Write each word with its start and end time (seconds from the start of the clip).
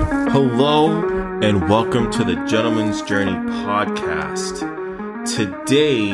Hello 0.00 1.02
and 1.42 1.68
welcome 1.68 2.10
to 2.12 2.24
the 2.24 2.36
Gentleman's 2.46 3.02
Journey 3.02 3.32
podcast. 3.32 4.60
Today, 5.36 6.12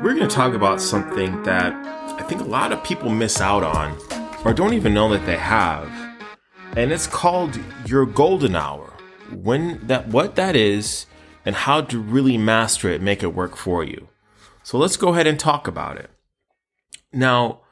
we're 0.00 0.14
going 0.14 0.28
to 0.28 0.28
talk 0.28 0.54
about 0.54 0.80
something 0.80 1.42
that 1.42 1.72
I 1.74 2.22
think 2.22 2.40
a 2.40 2.44
lot 2.44 2.70
of 2.70 2.84
people 2.84 3.10
miss 3.10 3.40
out 3.40 3.64
on 3.64 3.98
or 4.44 4.54
don't 4.54 4.74
even 4.74 4.94
know 4.94 5.08
that 5.08 5.26
they 5.26 5.36
have. 5.36 5.90
And 6.76 6.92
it's 6.92 7.08
called 7.08 7.58
your 7.86 8.06
golden 8.06 8.54
hour. 8.54 8.92
When 9.32 9.84
that 9.88 10.06
what 10.08 10.36
that 10.36 10.54
is 10.54 11.06
and 11.44 11.56
how 11.56 11.80
to 11.80 11.98
really 11.98 12.38
master 12.38 12.88
it, 12.88 13.02
make 13.02 13.24
it 13.24 13.34
work 13.34 13.56
for 13.56 13.82
you. 13.82 14.08
So 14.62 14.78
let's 14.78 14.96
go 14.96 15.08
ahead 15.08 15.26
and 15.26 15.40
talk 15.40 15.66
about 15.66 15.96
it. 15.96 16.08
Now, 17.12 17.62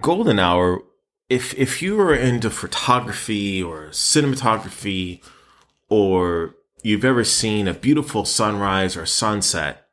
golden 0.00 0.40
hour 0.40 0.82
if 1.28 1.54
if 1.54 1.82
you 1.82 1.98
are 2.00 2.14
into 2.14 2.50
photography 2.50 3.62
or 3.62 3.88
cinematography 3.88 5.22
or 5.88 6.54
you've 6.82 7.04
ever 7.04 7.24
seen 7.24 7.66
a 7.66 7.74
beautiful 7.74 8.24
sunrise 8.24 8.96
or 8.96 9.06
sunset, 9.06 9.88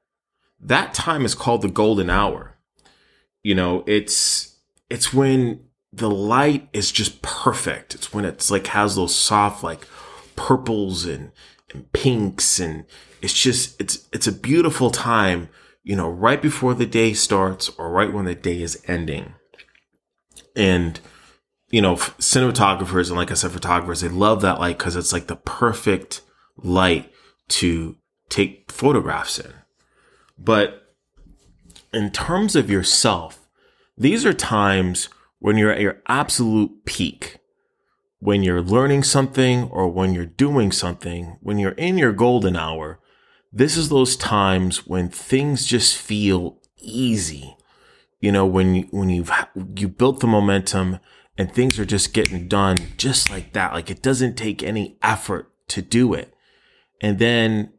that 0.60 0.94
time 0.94 1.26
is 1.26 1.36
called 1.36 1.62
the 1.62 1.70
golden 1.70 2.10
hour. 2.10 2.58
You 3.44 3.56
know, 3.56 3.84
it's 3.88 4.58
it's 4.90 5.14
when 5.14 5.62
the 5.94 6.10
light 6.10 6.70
is 6.74 6.92
just 6.92 7.22
perfect. 7.22 7.96
It's 7.96 8.14
when 8.14 8.26
it's 8.26 8.52
like 8.52 8.68
has 8.68 8.96
those 8.96 9.16
soft 9.16 9.64
like 9.64 9.88
purples 10.36 11.06
and, 11.06 11.32
and 11.74 11.92
pinks 11.92 12.60
and 12.60 12.86
it's 13.22 13.34
just 13.34 13.80
it's 13.80 14.08
it's 14.12 14.28
a 14.28 14.32
beautiful 14.32 14.90
time, 14.90 15.50
you 15.84 15.96
know, 15.96 16.10
right 16.10 16.42
before 16.42 16.74
the 16.74 16.86
day 16.86 17.14
starts 17.14 17.70
or 17.78 17.90
right 17.90 18.12
when 18.12 18.26
the 18.26 18.36
day 18.36 18.62
is 18.62 18.84
ending. 18.88 19.34
And 20.56 21.00
you 21.72 21.82
know, 21.82 21.96
cinematographers 21.96 23.08
and 23.08 23.18
like 23.18 23.32
I 23.32 23.36
said, 23.36 23.52
photographers, 23.52 24.02
they 24.02 24.10
love 24.10 24.42
that 24.42 24.60
light 24.60 24.78
because 24.78 24.96
it's 24.96 25.14
like 25.14 25.28
the 25.28 25.38
perfect 25.38 26.22
light 26.58 27.12
to 27.48 27.96
take 28.30 28.72
photographs 28.72 29.40
in. 29.40 29.54
But 30.38 30.96
in 31.94 32.12
terms 32.12 32.56
of 32.56 32.70
yourself, 32.70 33.48
these 33.98 34.26
are 34.26 34.34
times 34.34 35.10
when 35.40 35.58
you're 35.58 35.72
at 35.72 35.82
your 35.82 36.02
absolute 36.08 36.86
peak, 36.86 37.40
when 38.20 38.44
you're 38.44 38.62
learning 38.62 39.04
something 39.04 39.64
or 39.66 39.88
when 39.88 40.14
you're 40.14 40.26
doing 40.26 40.72
something, 40.72 41.38
when 41.42 41.58
you're 41.58 41.72
in 41.72 41.98
your 41.98 42.14
golden 42.14 42.56
hour. 42.56 43.00
This 43.54 43.76
is 43.76 43.90
those 43.90 44.16
times 44.16 44.88
when 44.88 45.10
things 45.10 45.66
just 45.66 45.98
feel 45.98 46.60
easy. 46.78 47.58
You 48.20 48.32
know, 48.32 48.46
when 48.46 48.76
you, 48.76 48.88
when 48.92 49.10
you've 49.10 49.32
you 49.76 49.88
built 49.88 50.20
the 50.20 50.28
momentum 50.28 51.00
and 51.38 51.52
things 51.52 51.80
are 51.80 51.86
just 51.86 52.14
getting 52.14 52.48
done 52.48 52.78
just 52.98 53.30
like 53.30 53.54
that. 53.54 53.74
Like 53.74 53.90
it 53.90 54.02
doesn't 54.02 54.36
take 54.36 54.62
any 54.62 54.98
effort 55.02 55.52
to 55.70 55.82
do 55.82 56.14
it. 56.14 56.34
And 57.00 57.20
then 57.20 57.74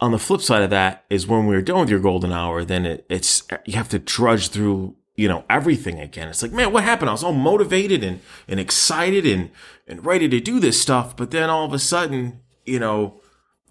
on 0.00 0.12
the 0.12 0.18
flip 0.18 0.40
side 0.40 0.62
of 0.62 0.70
that 0.70 1.04
is 1.10 1.26
when 1.26 1.46
we're 1.46 1.62
done 1.62 1.80
with 1.80 1.90
your 1.90 2.00
golden 2.00 2.32
hour, 2.32 2.64
then 2.64 2.86
it, 2.86 3.06
it's, 3.08 3.46
you 3.64 3.74
have 3.74 3.88
to 3.90 3.98
trudge 3.98 4.48
through, 4.48 4.96
you 5.16 5.28
know, 5.28 5.44
everything 5.48 6.00
again. 6.00 6.28
It's 6.28 6.42
like, 6.42 6.52
man, 6.52 6.72
what 6.72 6.84
happened? 6.84 7.08
I 7.08 7.12
was 7.12 7.24
all 7.24 7.32
motivated 7.32 8.02
and, 8.02 8.20
and 8.48 8.58
excited 8.58 9.26
and, 9.26 9.50
and 9.86 10.04
ready 10.04 10.28
to 10.28 10.40
do 10.40 10.60
this 10.60 10.80
stuff. 10.80 11.16
But 11.16 11.30
then 11.30 11.50
all 11.50 11.64
of 11.64 11.72
a 11.72 11.78
sudden, 11.78 12.40
you 12.64 12.78
know, 12.78 13.20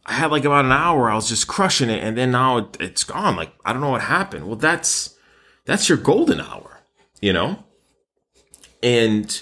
I 0.05 0.13
had 0.13 0.31
like 0.31 0.45
about 0.45 0.65
an 0.65 0.71
hour. 0.71 1.09
I 1.09 1.15
was 1.15 1.29
just 1.29 1.47
crushing 1.47 1.89
it. 1.89 2.03
And 2.03 2.17
then 2.17 2.31
now 2.31 2.57
it, 2.57 2.77
it's 2.79 3.03
gone. 3.03 3.35
Like, 3.35 3.53
I 3.65 3.73
don't 3.73 3.81
know 3.81 3.91
what 3.91 4.01
happened. 4.01 4.47
Well, 4.47 4.55
that's, 4.55 5.15
that's 5.65 5.89
your 5.89 5.97
golden 5.97 6.41
hour, 6.41 6.81
you 7.21 7.33
know? 7.33 7.63
And 8.83 9.41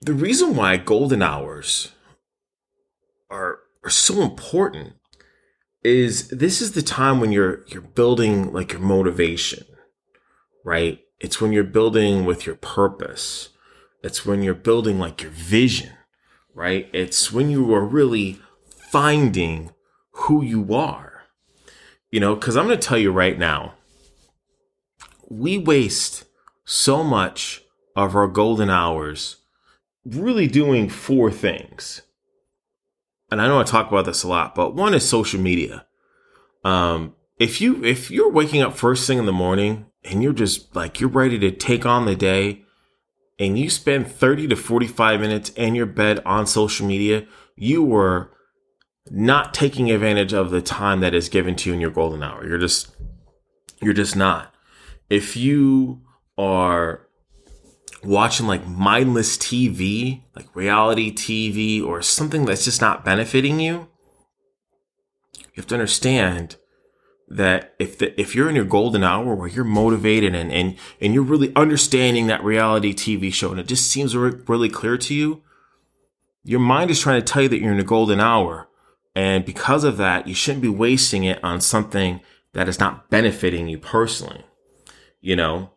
the 0.00 0.14
reason 0.14 0.54
why 0.54 0.76
golden 0.76 1.22
hours 1.22 1.90
are, 3.28 3.58
are 3.82 3.90
so 3.90 4.22
important 4.22 4.94
is 5.82 6.28
this 6.28 6.62
is 6.62 6.72
the 6.72 6.82
time 6.82 7.18
when 7.18 7.32
you're 7.32 7.66
you're 7.66 7.82
building 7.82 8.52
like 8.52 8.70
your 8.70 8.80
motivation, 8.80 9.64
right? 10.64 11.00
It's 11.18 11.40
when 11.40 11.52
you're 11.52 11.64
building 11.64 12.24
with 12.24 12.46
your 12.46 12.54
purpose. 12.54 13.48
It's 14.04 14.24
when 14.24 14.42
you're 14.42 14.54
building 14.54 15.00
like 15.00 15.22
your 15.22 15.32
vision, 15.32 15.90
right? 16.54 16.88
It's 16.92 17.32
when 17.32 17.50
you 17.50 17.74
are 17.74 17.84
really 17.84 18.38
finding 18.68 19.72
who 20.12 20.44
you 20.44 20.72
are. 20.74 21.24
You 22.12 22.20
know, 22.20 22.36
cuz 22.36 22.56
I'm 22.56 22.66
going 22.66 22.78
to 22.78 22.86
tell 22.86 22.98
you 22.98 23.10
right 23.10 23.38
now, 23.38 23.74
we 25.28 25.58
waste 25.58 26.24
so 26.64 27.02
much 27.02 27.61
of 27.96 28.16
our 28.16 28.28
golden 28.28 28.70
hours 28.70 29.36
really 30.04 30.46
doing 30.46 30.88
four 30.88 31.30
things. 31.30 32.02
And 33.30 33.40
I 33.40 33.46
know 33.46 33.60
I 33.60 33.64
talk 33.64 33.88
about 33.88 34.04
this 34.04 34.22
a 34.22 34.28
lot, 34.28 34.54
but 34.54 34.74
one 34.74 34.94
is 34.94 35.08
social 35.08 35.40
media. 35.40 35.86
Um, 36.64 37.14
if 37.38 37.60
you 37.60 37.82
if 37.84 38.10
you're 38.10 38.30
waking 38.30 38.62
up 38.62 38.76
first 38.76 39.06
thing 39.06 39.18
in 39.18 39.26
the 39.26 39.32
morning 39.32 39.86
and 40.04 40.22
you're 40.22 40.32
just 40.32 40.74
like 40.76 41.00
you're 41.00 41.10
ready 41.10 41.38
to 41.38 41.50
take 41.50 41.86
on 41.86 42.04
the 42.04 42.14
day 42.14 42.62
and 43.38 43.58
you 43.58 43.70
spend 43.70 44.06
30 44.06 44.48
to 44.48 44.56
45 44.56 45.20
minutes 45.20 45.50
in 45.50 45.74
your 45.74 45.86
bed 45.86 46.20
on 46.24 46.46
social 46.46 46.86
media, 46.86 47.26
you 47.56 47.82
were 47.82 48.30
not 49.10 49.52
taking 49.52 49.90
advantage 49.90 50.32
of 50.32 50.50
the 50.50 50.62
time 50.62 51.00
that 51.00 51.14
is 51.14 51.28
given 51.28 51.56
to 51.56 51.70
you 51.70 51.74
in 51.74 51.80
your 51.80 51.90
golden 51.90 52.22
hour. 52.22 52.46
You're 52.46 52.58
just 52.58 52.94
you're 53.80 53.94
just 53.94 54.14
not. 54.14 54.54
If 55.10 55.36
you 55.36 56.02
are 56.38 57.08
watching 58.04 58.46
like 58.46 58.66
mindless 58.66 59.36
TV, 59.36 60.22
like 60.34 60.54
reality 60.54 61.12
TV, 61.12 61.84
or 61.84 62.02
something 62.02 62.44
that's 62.44 62.64
just 62.64 62.80
not 62.80 63.04
benefiting 63.04 63.60
you, 63.60 63.88
you 65.36 65.56
have 65.56 65.66
to 65.66 65.74
understand 65.74 66.56
that 67.28 67.74
if 67.78 67.96
the, 67.98 68.18
if 68.20 68.34
you're 68.34 68.48
in 68.48 68.56
your 68.56 68.64
golden 68.64 69.02
hour 69.02 69.34
where 69.34 69.48
you're 69.48 69.64
motivated 69.64 70.34
and, 70.34 70.52
and, 70.52 70.76
and 71.00 71.14
you're 71.14 71.22
really 71.22 71.54
understanding 71.56 72.26
that 72.26 72.44
reality 72.44 72.92
TV 72.92 73.32
show 73.32 73.50
and 73.50 73.60
it 73.60 73.66
just 73.66 73.90
seems 73.90 74.14
really 74.14 74.68
clear 74.68 74.98
to 74.98 75.14
you, 75.14 75.42
your 76.44 76.60
mind 76.60 76.90
is 76.90 77.00
trying 77.00 77.20
to 77.20 77.32
tell 77.32 77.42
you 77.42 77.48
that 77.48 77.60
you're 77.60 77.72
in 77.72 77.80
a 77.80 77.84
golden 77.84 78.20
hour. 78.20 78.68
And 79.14 79.44
because 79.44 79.84
of 79.84 79.96
that, 79.98 80.26
you 80.26 80.34
shouldn't 80.34 80.62
be 80.62 80.68
wasting 80.68 81.24
it 81.24 81.42
on 81.44 81.60
something 81.60 82.20
that 82.52 82.68
is 82.68 82.78
not 82.78 83.08
benefiting 83.08 83.68
you 83.68 83.78
personally, 83.78 84.44
you 85.20 85.36
know? 85.36 85.70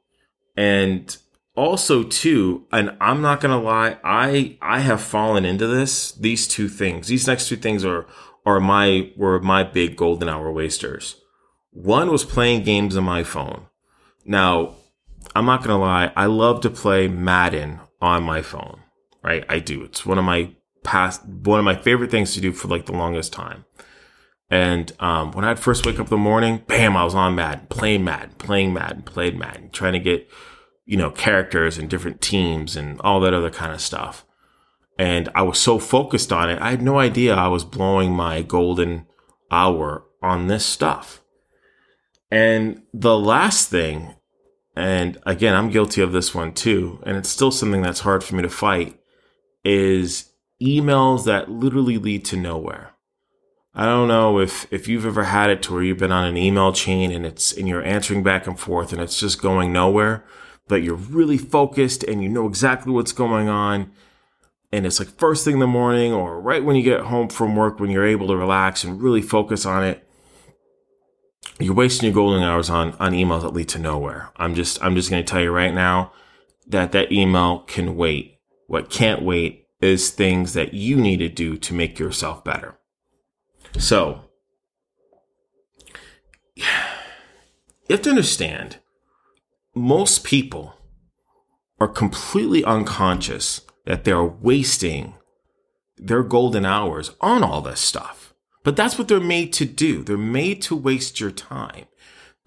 And 0.57 1.15
also 1.55 2.03
too, 2.03 2.65
and 2.71 2.95
I'm 2.99 3.21
not 3.21 3.41
gonna 3.41 3.61
lie, 3.61 3.97
I 4.03 4.57
I 4.61 4.79
have 4.79 5.01
fallen 5.01 5.45
into 5.45 5.67
this. 5.67 6.11
These 6.11 6.47
two 6.47 6.67
things, 6.67 7.07
these 7.07 7.27
next 7.27 7.47
two 7.47 7.55
things 7.55 7.83
are 7.85 8.05
are 8.45 8.59
my 8.59 9.11
were 9.15 9.39
my 9.39 9.63
big 9.63 9.95
golden 9.95 10.29
hour 10.29 10.51
wasters. 10.51 11.15
One 11.71 12.11
was 12.11 12.23
playing 12.23 12.63
games 12.63 12.95
on 12.95 13.03
my 13.03 13.23
phone. 13.23 13.67
Now, 14.25 14.75
I'm 15.35 15.45
not 15.45 15.63
gonna 15.63 15.79
lie, 15.79 16.11
I 16.15 16.25
love 16.25 16.61
to 16.61 16.69
play 16.69 17.07
Madden 17.07 17.79
on 18.01 18.23
my 18.23 18.41
phone. 18.41 18.81
Right, 19.23 19.43
I 19.49 19.59
do. 19.59 19.83
It's 19.83 20.05
one 20.05 20.19
of 20.19 20.25
my 20.25 20.51
past 20.83 21.25
one 21.25 21.59
of 21.59 21.65
my 21.65 21.75
favorite 21.75 22.11
things 22.11 22.33
to 22.35 22.41
do 22.41 22.51
for 22.51 22.67
like 22.67 22.85
the 22.85 22.93
longest 22.93 23.33
time. 23.33 23.65
And 24.49 24.91
um, 24.99 25.31
when 25.31 25.43
I'd 25.43 25.59
first 25.59 25.85
wake 25.85 25.99
up 25.99 26.05
in 26.05 26.11
the 26.11 26.17
morning, 26.17 26.61
bam, 26.67 26.95
I 26.95 27.03
was 27.03 27.15
on 27.15 27.33
Madden, 27.33 27.65
playing 27.67 28.03
Madden, 28.03 28.35
playing 28.37 28.73
Madden, 28.73 29.01
played 29.01 29.35
Madden, 29.35 29.71
trying 29.71 29.93
to 29.93 29.99
get 29.99 30.29
you 30.85 30.97
know, 30.97 31.09
characters 31.09 31.77
and 31.77 31.89
different 31.89 32.21
teams 32.21 32.75
and 32.75 32.99
all 33.01 33.19
that 33.19 33.33
other 33.33 33.49
kind 33.49 33.73
of 33.73 33.81
stuff. 33.81 34.25
And 34.97 35.29
I 35.35 35.41
was 35.41 35.59
so 35.59 35.79
focused 35.79 36.31
on 36.31 36.49
it, 36.49 36.61
I 36.61 36.71
had 36.71 36.81
no 36.81 36.99
idea 36.99 37.35
I 37.35 37.47
was 37.47 37.65
blowing 37.65 38.13
my 38.13 38.41
golden 38.41 39.07
hour 39.51 40.05
on 40.21 40.47
this 40.47 40.65
stuff. 40.65 41.21
And 42.31 42.83
the 42.93 43.17
last 43.17 43.69
thing, 43.69 44.15
and 44.75 45.17
again, 45.25 45.53
I'm 45.55 45.69
guilty 45.69 46.01
of 46.01 46.11
this 46.11 46.33
one 46.33 46.53
too, 46.53 47.01
and 47.05 47.17
it's 47.17 47.29
still 47.29 47.51
something 47.51 47.81
that's 47.81 48.01
hard 48.01 48.23
for 48.23 48.35
me 48.35 48.43
to 48.43 48.49
fight, 48.49 48.99
is 49.63 50.31
emails 50.61 51.25
that 51.25 51.51
literally 51.51 51.97
lead 51.97 52.25
to 52.25 52.37
nowhere. 52.37 52.91
I 53.73 53.85
don't 53.85 54.07
know 54.07 54.39
if 54.39 54.71
if 54.71 54.87
you've 54.87 55.05
ever 55.05 55.25
had 55.25 55.49
it 55.49 55.61
to 55.63 55.73
where 55.73 55.83
you've 55.83 55.97
been 55.97 56.11
on 56.11 56.25
an 56.25 56.37
email 56.37 56.71
chain 56.71 57.11
and 57.11 57.25
it's 57.25 57.51
and 57.51 57.67
you're 57.67 57.83
answering 57.83 58.23
back 58.23 58.47
and 58.47 58.57
forth 58.57 58.93
and 58.93 59.01
it's 59.01 59.19
just 59.19 59.41
going 59.41 59.73
nowhere 59.73 60.23
but 60.67 60.83
you're 60.83 60.95
really 60.95 61.37
focused 61.37 62.03
and 62.03 62.23
you 62.23 62.29
know 62.29 62.47
exactly 62.47 62.91
what's 62.91 63.11
going 63.11 63.47
on. 63.47 63.91
And 64.71 64.85
it's 64.85 64.99
like 64.99 65.09
first 65.09 65.45
thing 65.45 65.55
in 65.55 65.59
the 65.59 65.67
morning 65.67 66.11
or 66.11 66.39
right 66.41 66.63
when 66.63 66.75
you 66.75 66.83
get 66.83 67.01
home 67.01 67.29
from 67.29 67.55
work 67.55 67.79
when 67.79 67.91
you're 67.91 68.05
able 68.05 68.27
to 68.27 68.35
relax 68.35 68.83
and 68.83 69.01
really 69.01 69.21
focus 69.21 69.65
on 69.65 69.83
it. 69.83 70.01
You're 71.59 71.75
wasting 71.75 72.07
your 72.07 72.13
golden 72.15 72.43
hours 72.43 72.69
on, 72.69 72.93
on 72.93 73.13
emails 73.13 73.43
that 73.43 73.53
lead 73.53 73.69
to 73.69 73.79
nowhere. 73.79 74.31
I'm 74.35 74.55
just, 74.55 74.83
I'm 74.83 74.95
just 74.95 75.09
going 75.09 75.23
to 75.23 75.29
tell 75.29 75.41
you 75.41 75.51
right 75.51 75.73
now 75.73 76.11
that 76.67 76.91
that 76.91 77.11
email 77.11 77.59
can 77.59 77.95
wait. 77.95 78.39
What 78.67 78.89
can't 78.89 79.21
wait 79.21 79.67
is 79.79 80.09
things 80.09 80.53
that 80.53 80.73
you 80.73 80.97
need 80.97 81.17
to 81.17 81.29
do 81.29 81.57
to 81.57 81.73
make 81.73 81.99
yourself 81.99 82.43
better. 82.43 82.77
So, 83.77 84.21
you 86.55 86.65
have 87.89 88.01
to 88.01 88.09
understand 88.09 88.79
most 89.75 90.23
people 90.23 90.73
are 91.79 91.87
completely 91.87 92.63
unconscious 92.63 93.61
that 93.85 94.03
they're 94.03 94.23
wasting 94.23 95.15
their 95.97 96.23
golden 96.23 96.65
hours 96.65 97.11
on 97.21 97.43
all 97.43 97.61
this 97.61 97.79
stuff. 97.79 98.33
But 98.63 98.75
that's 98.75 98.97
what 98.97 99.07
they're 99.07 99.19
made 99.19 99.53
to 99.53 99.65
do. 99.65 100.03
They're 100.03 100.17
made 100.17 100.61
to 100.63 100.75
waste 100.75 101.19
your 101.19 101.31
time. 101.31 101.85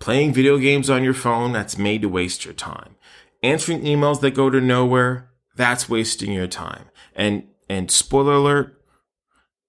Playing 0.00 0.32
video 0.32 0.58
games 0.58 0.90
on 0.90 1.04
your 1.04 1.14
phone, 1.14 1.52
that's 1.52 1.78
made 1.78 2.02
to 2.02 2.08
waste 2.08 2.44
your 2.44 2.54
time. 2.54 2.96
Answering 3.42 3.82
emails 3.82 4.20
that 4.20 4.34
go 4.34 4.50
to 4.50 4.60
nowhere, 4.60 5.30
that's 5.56 5.88
wasting 5.88 6.32
your 6.32 6.46
time. 6.46 6.86
And 7.14 7.44
and 7.68 7.90
spoiler 7.90 8.34
alert, 8.34 8.80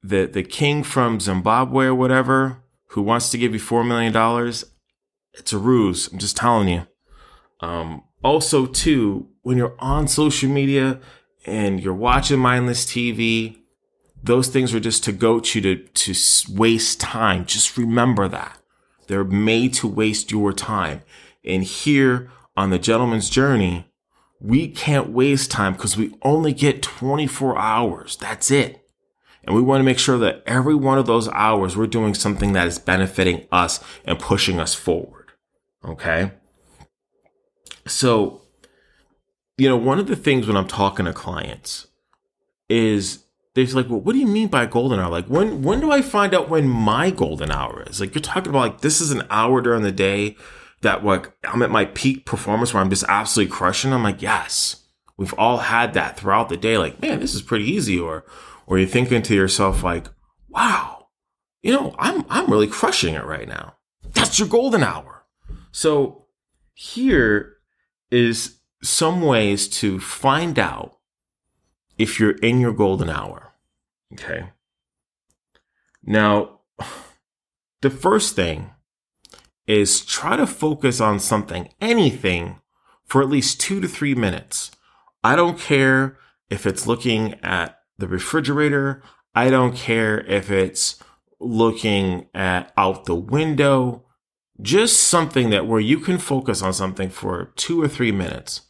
the 0.01 0.25
the 0.25 0.43
king 0.43 0.83
from 0.83 1.19
Zimbabwe 1.19 1.85
or 1.85 1.95
whatever 1.95 2.63
who 2.89 3.01
wants 3.01 3.29
to 3.29 3.37
give 3.37 3.53
you 3.53 3.59
four 3.59 3.83
million 3.83 4.13
dollars, 4.13 4.65
it's 5.33 5.53
a 5.53 5.57
ruse. 5.57 6.11
I'm 6.11 6.19
just 6.19 6.37
telling 6.37 6.67
you. 6.67 6.87
Um, 7.61 8.03
also, 8.23 8.65
too, 8.65 9.27
when 9.41 9.57
you're 9.57 9.75
on 9.79 10.07
social 10.07 10.49
media 10.49 10.99
and 11.45 11.81
you're 11.81 11.93
watching 11.93 12.39
mindless 12.39 12.85
TV, 12.85 13.57
those 14.21 14.47
things 14.47 14.73
are 14.73 14.79
just 14.79 15.03
to 15.05 15.11
goat 15.11 15.55
you 15.55 15.61
to 15.61 15.75
to 15.77 16.13
waste 16.53 16.99
time. 16.99 17.45
Just 17.45 17.77
remember 17.77 18.27
that 18.27 18.57
they're 19.07 19.23
made 19.23 19.73
to 19.75 19.87
waste 19.87 20.31
your 20.31 20.53
time. 20.53 21.01
And 21.43 21.63
here 21.63 22.31
on 22.55 22.69
the 22.69 22.79
gentleman's 22.79 23.29
journey, 23.29 23.89
we 24.39 24.67
can't 24.67 25.09
waste 25.09 25.51
time 25.51 25.73
because 25.73 25.97
we 25.97 26.15
only 26.21 26.53
get 26.53 26.81
24 26.81 27.57
hours. 27.57 28.17
That's 28.17 28.51
it. 28.51 28.85
And 29.43 29.55
we 29.55 29.61
want 29.61 29.79
to 29.79 29.85
make 29.85 29.99
sure 29.99 30.17
that 30.19 30.43
every 30.45 30.75
one 30.75 30.97
of 30.97 31.07
those 31.07 31.27
hours 31.29 31.75
we're 31.75 31.87
doing 31.87 32.13
something 32.13 32.53
that 32.53 32.67
is 32.67 32.77
benefiting 32.77 33.47
us 33.51 33.83
and 34.05 34.19
pushing 34.19 34.59
us 34.59 34.75
forward. 34.75 35.31
Okay. 35.83 36.31
So, 37.89 38.41
you 39.57 39.67
know, 39.67 39.77
one 39.77 39.99
of 39.99 40.07
the 40.07 40.15
things 40.15 40.47
when 40.47 40.57
I'm 40.57 40.67
talking 40.67 41.05
to 41.05 41.13
clients 41.13 41.87
is 42.69 43.23
they're 43.53 43.65
like, 43.65 43.89
well, 43.89 43.99
what 43.99 44.13
do 44.13 44.19
you 44.19 44.27
mean 44.27 44.47
by 44.47 44.65
golden 44.65 44.99
hour? 44.99 45.09
Like, 45.09 45.27
when 45.27 45.63
when 45.63 45.79
do 45.79 45.91
I 45.91 46.01
find 46.01 46.33
out 46.33 46.49
when 46.49 46.67
my 46.67 47.09
golden 47.11 47.51
hour 47.51 47.83
is? 47.87 47.99
Like, 47.99 48.13
you're 48.13 48.21
talking 48.21 48.49
about 48.49 48.59
like 48.59 48.81
this 48.81 49.01
is 49.01 49.11
an 49.11 49.23
hour 49.29 49.61
during 49.61 49.83
the 49.83 49.91
day 49.91 50.37
that 50.81 51.03
like 51.03 51.31
I'm 51.43 51.61
at 51.61 51.71
my 51.71 51.85
peak 51.85 52.25
performance 52.25 52.73
where 52.73 52.81
I'm 52.81 52.89
just 52.89 53.05
absolutely 53.07 53.53
crushing. 53.53 53.91
I'm 53.91 54.03
like, 54.03 54.21
yes, 54.21 54.85
we've 55.17 55.33
all 55.33 55.57
had 55.57 55.93
that 55.93 56.17
throughout 56.17 56.49
the 56.49 56.57
day. 56.57 56.77
Like, 56.77 57.01
man, 57.01 57.19
this 57.19 57.35
is 57.35 57.41
pretty 57.41 57.65
easy. 57.65 57.99
Or 57.99 58.23
or 58.65 58.77
you're 58.77 58.87
thinking 58.87 59.21
to 59.23 59.35
yourself 59.35 59.83
like, 59.83 60.07
wow, 60.47 61.07
you 61.61 61.73
know, 61.73 61.95
I'm 61.97 62.25
I'm 62.29 62.47
really 62.47 62.67
crushing 62.67 63.15
it 63.15 63.25
right 63.25 63.47
now. 63.47 63.75
That's 64.13 64.39
your 64.39 64.47
golden 64.47 64.83
hour. 64.83 65.25
So 65.71 66.25
here 66.73 67.57
is 68.11 68.59
some 68.81 69.21
ways 69.21 69.67
to 69.67 69.99
find 69.99 70.57
out 70.57 70.97
if 71.97 72.19
you're 72.19 72.37
in 72.37 72.59
your 72.59 72.73
golden 72.73 73.09
hour. 73.09 73.53
Okay. 74.13 74.51
Now, 76.03 76.61
the 77.81 77.89
first 77.89 78.35
thing 78.35 78.71
is 79.67 80.03
try 80.03 80.35
to 80.35 80.47
focus 80.47 80.99
on 80.99 81.19
something, 81.19 81.69
anything, 81.79 82.59
for 83.05 83.21
at 83.21 83.29
least 83.29 83.59
two 83.59 83.79
to 83.79 83.87
three 83.87 84.15
minutes. 84.15 84.71
I 85.23 85.35
don't 85.35 85.59
care 85.59 86.17
if 86.49 86.65
it's 86.65 86.87
looking 86.87 87.35
at 87.43 87.79
the 87.97 88.07
refrigerator. 88.07 89.03
I 89.35 89.49
don't 89.49 89.75
care 89.75 90.25
if 90.25 90.49
it's 90.49 91.01
looking 91.39 92.27
at 92.33 92.71
out 92.77 93.05
the 93.05 93.15
window. 93.15 94.05
Just 94.61 95.01
something 95.01 95.49
that 95.51 95.67
where 95.67 95.79
you 95.79 95.99
can 95.99 96.17
focus 96.17 96.61
on 96.61 96.73
something 96.73 97.09
for 97.09 97.51
two 97.55 97.81
or 97.81 97.87
three 97.87 98.11
minutes. 98.11 98.61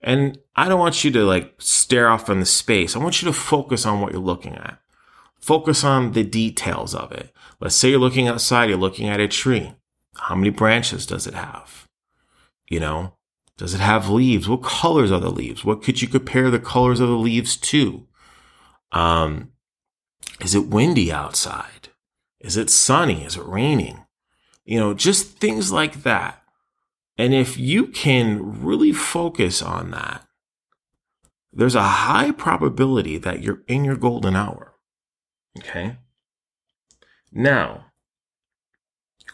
And 0.00 0.38
I 0.54 0.68
don't 0.68 0.78
want 0.78 1.04
you 1.04 1.10
to 1.12 1.24
like 1.24 1.54
stare 1.58 2.08
off 2.08 2.28
in 2.28 2.40
the 2.40 2.46
space. 2.46 2.94
I 2.94 2.98
want 2.98 3.22
you 3.22 3.26
to 3.26 3.32
focus 3.32 3.86
on 3.86 4.00
what 4.00 4.12
you're 4.12 4.20
looking 4.20 4.54
at. 4.54 4.78
Focus 5.40 5.84
on 5.84 6.12
the 6.12 6.24
details 6.24 6.94
of 6.94 7.12
it. 7.12 7.32
Let's 7.60 7.74
say 7.74 7.90
you're 7.90 7.98
looking 7.98 8.28
outside, 8.28 8.68
you're 8.68 8.78
looking 8.78 9.08
at 9.08 9.20
a 9.20 9.28
tree. 9.28 9.74
How 10.16 10.34
many 10.34 10.50
branches 10.50 11.06
does 11.06 11.26
it 11.26 11.34
have? 11.34 11.86
You 12.68 12.80
know, 12.80 13.14
does 13.56 13.74
it 13.74 13.80
have 13.80 14.10
leaves? 14.10 14.48
What 14.48 14.62
colors 14.62 15.10
are 15.10 15.20
the 15.20 15.30
leaves? 15.30 15.64
What 15.64 15.82
could 15.82 16.02
you 16.02 16.08
compare 16.08 16.50
the 16.50 16.58
colors 16.58 17.00
of 17.00 17.08
the 17.08 17.16
leaves 17.16 17.56
to? 17.56 18.06
Um, 18.92 19.52
is 20.40 20.54
it 20.54 20.68
windy 20.68 21.10
outside? 21.10 21.88
Is 22.40 22.56
it 22.56 22.70
sunny? 22.70 23.24
Is 23.24 23.36
it 23.36 23.44
raining? 23.46 24.04
You 24.68 24.78
know, 24.78 24.92
just 24.92 25.38
things 25.38 25.72
like 25.72 26.02
that. 26.02 26.42
And 27.16 27.32
if 27.32 27.56
you 27.56 27.86
can 27.86 28.62
really 28.62 28.92
focus 28.92 29.62
on 29.62 29.92
that, 29.92 30.26
there's 31.50 31.74
a 31.74 31.82
high 31.82 32.32
probability 32.32 33.16
that 33.16 33.42
you're 33.42 33.62
in 33.66 33.82
your 33.82 33.96
golden 33.96 34.36
hour. 34.36 34.74
Okay. 35.58 35.96
Now, 37.32 37.86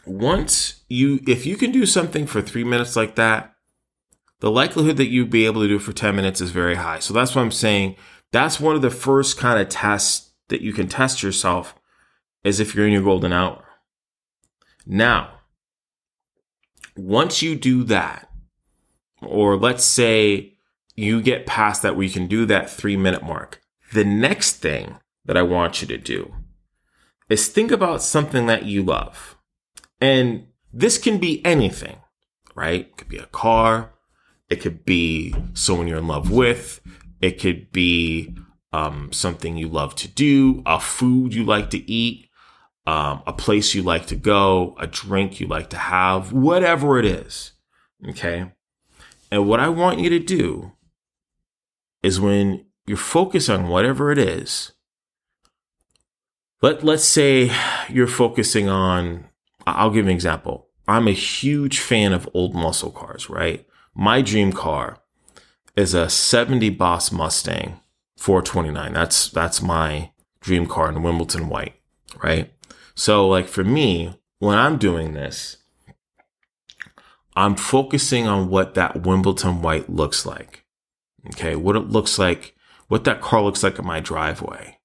once 0.05 0.85
you, 0.87 1.19
if 1.27 1.45
you 1.45 1.57
can 1.57 1.73
do 1.73 1.85
something 1.85 2.25
for 2.27 2.41
three 2.41 2.63
minutes 2.63 2.95
like 2.95 3.15
that, 3.15 3.55
the 4.39 4.49
likelihood 4.49 4.95
that 4.95 5.09
you'd 5.09 5.29
be 5.29 5.45
able 5.45 5.63
to 5.63 5.67
do 5.67 5.75
it 5.75 5.81
for 5.81 5.91
10 5.91 6.15
minutes 6.15 6.39
is 6.39 6.51
very 6.51 6.75
high. 6.75 6.99
So 6.99 7.13
that's 7.13 7.35
what 7.35 7.41
I'm 7.41 7.51
saying 7.51 7.97
that's 8.31 8.57
one 8.57 8.77
of 8.77 8.81
the 8.81 8.89
first 8.89 9.37
kind 9.37 9.59
of 9.59 9.67
tests 9.67 10.31
that 10.47 10.61
you 10.61 10.71
can 10.71 10.87
test 10.87 11.21
yourself 11.21 11.75
is 12.45 12.61
if 12.61 12.73
you're 12.73 12.87
in 12.87 12.93
your 12.93 13.03
golden 13.03 13.33
hour. 13.33 13.64
Now, 14.85 15.39
once 16.95 17.41
you 17.41 17.55
do 17.55 17.83
that, 17.85 18.29
or 19.21 19.57
let's 19.57 19.83
say 19.83 20.53
you 20.95 21.21
get 21.21 21.45
past 21.45 21.81
that 21.81 21.97
you 21.97 22.09
can 22.09 22.27
do 22.27 22.45
that 22.45 22.69
three 22.69 22.97
minute 22.97 23.23
mark, 23.23 23.61
the 23.93 24.05
next 24.05 24.57
thing 24.57 24.99
that 25.25 25.37
I 25.37 25.41
want 25.41 25.81
you 25.81 25.87
to 25.87 25.97
do 25.97 26.33
is 27.29 27.47
think 27.47 27.71
about 27.71 28.01
something 28.01 28.45
that 28.45 28.65
you 28.65 28.83
love. 28.83 29.35
And 29.99 30.47
this 30.71 30.97
can 30.97 31.17
be 31.17 31.43
anything, 31.45 31.97
right? 32.53 32.81
It 32.81 32.97
could 32.97 33.09
be 33.09 33.17
a 33.17 33.25
car. 33.27 33.93
It 34.49 34.57
could 34.57 34.85
be 34.85 35.33
someone 35.53 35.87
you're 35.87 35.97
in 35.97 36.07
love 36.07 36.29
with. 36.29 36.81
It 37.21 37.39
could 37.39 37.71
be 37.71 38.35
um, 38.71 39.11
something 39.11 39.57
you 39.57 39.67
love 39.67 39.95
to 39.95 40.07
do, 40.07 40.61
a 40.65 40.79
food 40.79 41.33
you 41.33 41.43
like 41.43 41.69
to 41.71 41.91
eat, 41.91 42.24
um, 42.87 43.23
a 43.25 43.33
place 43.33 43.73
you 43.73 43.81
like 43.81 44.07
to 44.07 44.15
go, 44.15 44.75
a 44.79 44.87
drink 44.87 45.39
you 45.39 45.47
like 45.47 45.69
to 45.71 45.77
have, 45.77 46.31
whatever 46.31 46.99
it 46.99 47.05
is. 47.05 47.53
Okay. 48.09 48.51
And 49.31 49.47
what 49.47 49.59
I 49.59 49.69
want 49.69 49.99
you 49.99 50.09
to 50.09 50.19
do 50.19 50.73
is 52.03 52.19
when 52.19 52.65
you're 52.85 52.97
focused 52.97 53.49
on 53.49 53.67
whatever 53.67 54.11
it 54.11 54.17
is, 54.17 54.73
let, 56.61 56.83
let's 56.83 57.03
say 57.03 57.51
you're 57.89 58.07
focusing 58.07 58.69
on, 58.69 59.25
I'll 59.65 59.89
give 59.89 60.05
an 60.05 60.11
example. 60.11 60.67
I'm 60.87 61.07
a 61.07 61.11
huge 61.11 61.79
fan 61.79 62.13
of 62.13 62.29
old 62.33 62.53
muscle 62.53 62.91
cars, 62.91 63.29
right? 63.29 63.65
My 63.95 64.21
dream 64.21 64.53
car 64.53 64.99
is 65.75 65.93
a 65.93 66.09
70 66.09 66.69
Boss 66.71 67.11
Mustang 67.11 67.79
429. 68.17 68.93
That's 68.93 69.29
that's 69.29 69.61
my 69.61 70.11
dream 70.41 70.67
car 70.67 70.89
in 70.89 71.01
Wimbledon 71.01 71.49
white, 71.49 71.73
right? 72.23 72.51
So 72.95 73.27
like 73.27 73.47
for 73.47 73.63
me, 73.63 74.15
when 74.39 74.57
I'm 74.57 74.77
doing 74.77 75.13
this, 75.13 75.57
I'm 77.35 77.55
focusing 77.55 78.27
on 78.27 78.49
what 78.49 78.75
that 78.75 79.03
Wimbledon 79.03 79.61
white 79.61 79.89
looks 79.89 80.25
like. 80.25 80.65
Okay, 81.27 81.55
what 81.55 81.75
it 81.75 81.89
looks 81.89 82.17
like, 82.17 82.55
what 82.87 83.03
that 83.03 83.21
car 83.21 83.41
looks 83.41 83.63
like 83.63 83.77
in 83.79 83.85
my 83.85 83.99
driveway, 83.99 84.77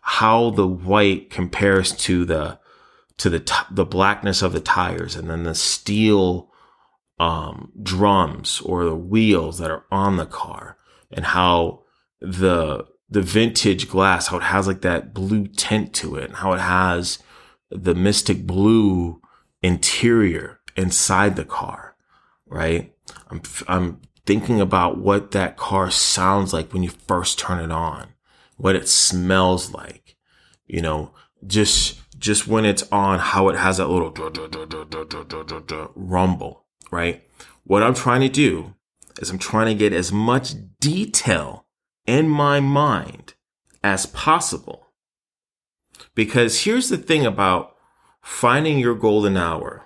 how 0.00 0.50
the 0.50 0.66
white 0.66 1.28
compares 1.28 1.92
to 1.92 2.24
the 2.24 2.58
to 3.18 3.28
the 3.28 3.40
t- 3.40 3.54
the 3.70 3.84
blackness 3.84 4.42
of 4.42 4.52
the 4.52 4.60
tires, 4.60 5.16
and 5.16 5.28
then 5.28 5.42
the 5.42 5.54
steel 5.54 6.50
um, 7.18 7.72
drums 7.82 8.60
or 8.60 8.84
the 8.84 8.94
wheels 8.94 9.58
that 9.58 9.70
are 9.70 9.84
on 9.90 10.16
the 10.16 10.26
car 10.26 10.78
and 11.10 11.26
how 11.26 11.82
the 12.20 12.86
the 13.10 13.22
vintage 13.22 13.88
glass, 13.88 14.28
how 14.28 14.36
it 14.36 14.44
has 14.44 14.66
like 14.66 14.82
that 14.82 15.12
blue 15.12 15.46
tint 15.46 15.92
to 15.94 16.16
it 16.16 16.24
and 16.24 16.36
how 16.36 16.52
it 16.52 16.60
has 16.60 17.18
the 17.70 17.94
mystic 17.94 18.46
blue 18.46 19.20
interior 19.62 20.60
inside 20.76 21.36
the 21.36 21.44
car, 21.44 21.96
right? 22.46 22.94
I'm, 23.30 23.42
I'm 23.66 24.00
thinking 24.26 24.60
about 24.60 24.98
what 24.98 25.32
that 25.32 25.56
car 25.56 25.90
sounds 25.90 26.52
like 26.52 26.72
when 26.72 26.82
you 26.82 26.90
first 26.90 27.38
turn 27.38 27.58
it 27.58 27.72
on, 27.72 28.08
what 28.56 28.76
it 28.76 28.88
smells 28.88 29.72
like, 29.72 30.16
you 30.66 30.80
know, 30.80 31.12
just, 31.46 32.00
just 32.18 32.46
when 32.46 32.64
it's 32.64 32.84
on, 32.92 33.18
how 33.18 33.48
it 33.48 33.56
has 33.56 33.78
that 33.78 33.88
little 33.88 34.12
rumble, 35.94 36.64
right? 36.90 37.24
What 37.64 37.82
I'm 37.82 37.94
trying 37.94 38.20
to 38.22 38.28
do 38.28 38.74
is 39.20 39.30
I'm 39.30 39.38
trying 39.38 39.66
to 39.66 39.74
get 39.74 39.92
as 39.92 40.12
much 40.12 40.54
detail 40.80 41.66
in 42.06 42.28
my 42.28 42.60
mind 42.60 43.34
as 43.82 44.06
possible. 44.06 44.87
Because 46.14 46.62
here's 46.62 46.88
the 46.88 46.98
thing 46.98 47.26
about 47.26 47.74
finding 48.22 48.78
your 48.78 48.94
golden 48.94 49.36
hour 49.36 49.84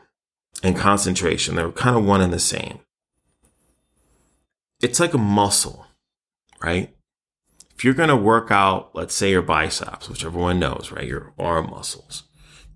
and 0.62 0.76
concentration. 0.76 1.54
They're 1.54 1.70
kind 1.72 1.96
of 1.96 2.04
one 2.04 2.20
and 2.20 2.32
the 2.32 2.38
same. 2.38 2.80
It's 4.80 4.98
like 4.98 5.14
a 5.14 5.18
muscle, 5.18 5.86
right? 6.62 6.94
if 7.82 7.84
you're 7.84 7.94
going 7.94 8.10
to 8.10 8.16
work 8.16 8.52
out, 8.52 8.94
let's 8.94 9.12
say 9.12 9.32
your 9.32 9.42
biceps, 9.42 10.08
which 10.08 10.24
everyone 10.24 10.60
knows, 10.60 10.92
right? 10.92 11.04
Your 11.04 11.32
arm 11.36 11.68
muscles, 11.68 12.22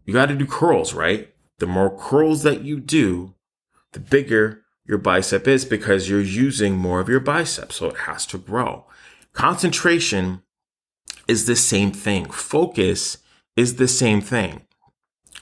you 0.05 0.13
got 0.13 0.27
to 0.27 0.35
do 0.35 0.47
curls, 0.47 0.95
right? 0.95 1.33
The 1.61 1.67
more 1.69 1.97
curls 1.97 2.43
that 2.43 2.63
you 2.63 2.81
do, 2.81 3.37
the 3.93 4.01
bigger 4.01 4.63
your 4.85 4.99
bicep 4.99 5.47
is 5.47 5.65
because 5.65 6.11
you're 6.11 6.21
using 6.21 6.77
more 6.77 6.99
of 6.99 7.09
your 7.09 7.21
bicep. 7.21 7.73
So 7.73 7.87
it 7.87 7.99
has 7.99 8.27
to 8.27 8.39
grow. 8.39 8.87
Concentration 9.33 10.43
is 11.29 11.47
the 11.47 11.55
same 11.55 11.93
thing. 11.93 12.29
Focus 12.29 13.19
is 13.57 13.77
the 13.77 13.89
same 13.89 14.21
thing. 14.21 14.63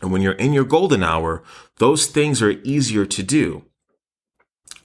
And 0.00 0.12
when 0.12 0.22
you're 0.22 0.32
in 0.32 0.52
your 0.52 0.64
golden 0.64 1.02
hour, 1.02 1.42
those 1.78 2.06
things 2.06 2.42
are 2.42 2.60
easier 2.62 3.06
to 3.06 3.22
do. 3.22 3.64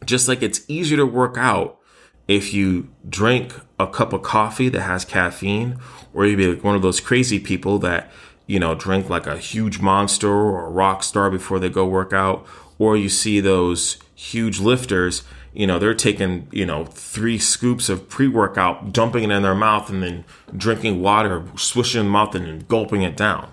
Just 0.05 0.27
like 0.27 0.41
it's 0.41 0.61
easier 0.67 0.97
to 0.97 1.05
work 1.05 1.37
out 1.37 1.79
if 2.27 2.53
you 2.53 2.89
drink 3.07 3.53
a 3.79 3.87
cup 3.87 4.13
of 4.13 4.21
coffee 4.21 4.69
that 4.69 4.81
has 4.81 5.03
caffeine, 5.03 5.77
or 6.13 6.25
you'd 6.25 6.37
be 6.37 6.47
like 6.47 6.63
one 6.63 6.75
of 6.75 6.81
those 6.81 6.99
crazy 6.99 7.39
people 7.39 7.79
that, 7.79 8.11
you 8.45 8.59
know, 8.59 8.75
drink 8.75 9.09
like 9.09 9.27
a 9.27 9.37
huge 9.37 9.79
monster 9.79 10.29
or 10.29 10.65
a 10.65 10.69
rock 10.69 11.03
star 11.03 11.29
before 11.29 11.59
they 11.59 11.69
go 11.69 11.85
work 11.85 12.13
out, 12.13 12.45
or 12.77 12.95
you 12.95 13.09
see 13.09 13.39
those 13.39 13.97
huge 14.15 14.59
lifters, 14.59 15.23
you 15.59 15.67
know, 15.67 15.77
they're 15.77 15.93
taking, 15.93 16.47
you 16.53 16.65
know, 16.65 16.85
three 16.85 17.37
scoops 17.37 17.89
of 17.89 18.07
pre 18.07 18.29
workout, 18.29 18.93
dumping 18.93 19.25
it 19.25 19.29
in 19.29 19.43
their 19.43 19.53
mouth, 19.53 19.89
and 19.89 20.01
then 20.01 20.23
drinking 20.55 21.01
water, 21.01 21.43
swishing 21.57 21.99
in 21.99 22.05
the 22.05 22.11
mouth, 22.13 22.33
and 22.33 22.45
then 22.45 22.59
gulping 22.69 23.01
it 23.01 23.17
down. 23.17 23.51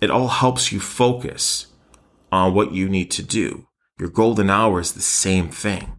It 0.00 0.10
all 0.10 0.28
helps 0.28 0.72
you 0.72 0.80
focus 0.80 1.66
on 2.32 2.54
what 2.54 2.72
you 2.72 2.88
need 2.88 3.10
to 3.10 3.22
do. 3.22 3.66
Your 4.00 4.08
golden 4.08 4.48
hour 4.48 4.80
is 4.80 4.92
the 4.92 5.02
same 5.02 5.50
thing. 5.50 5.98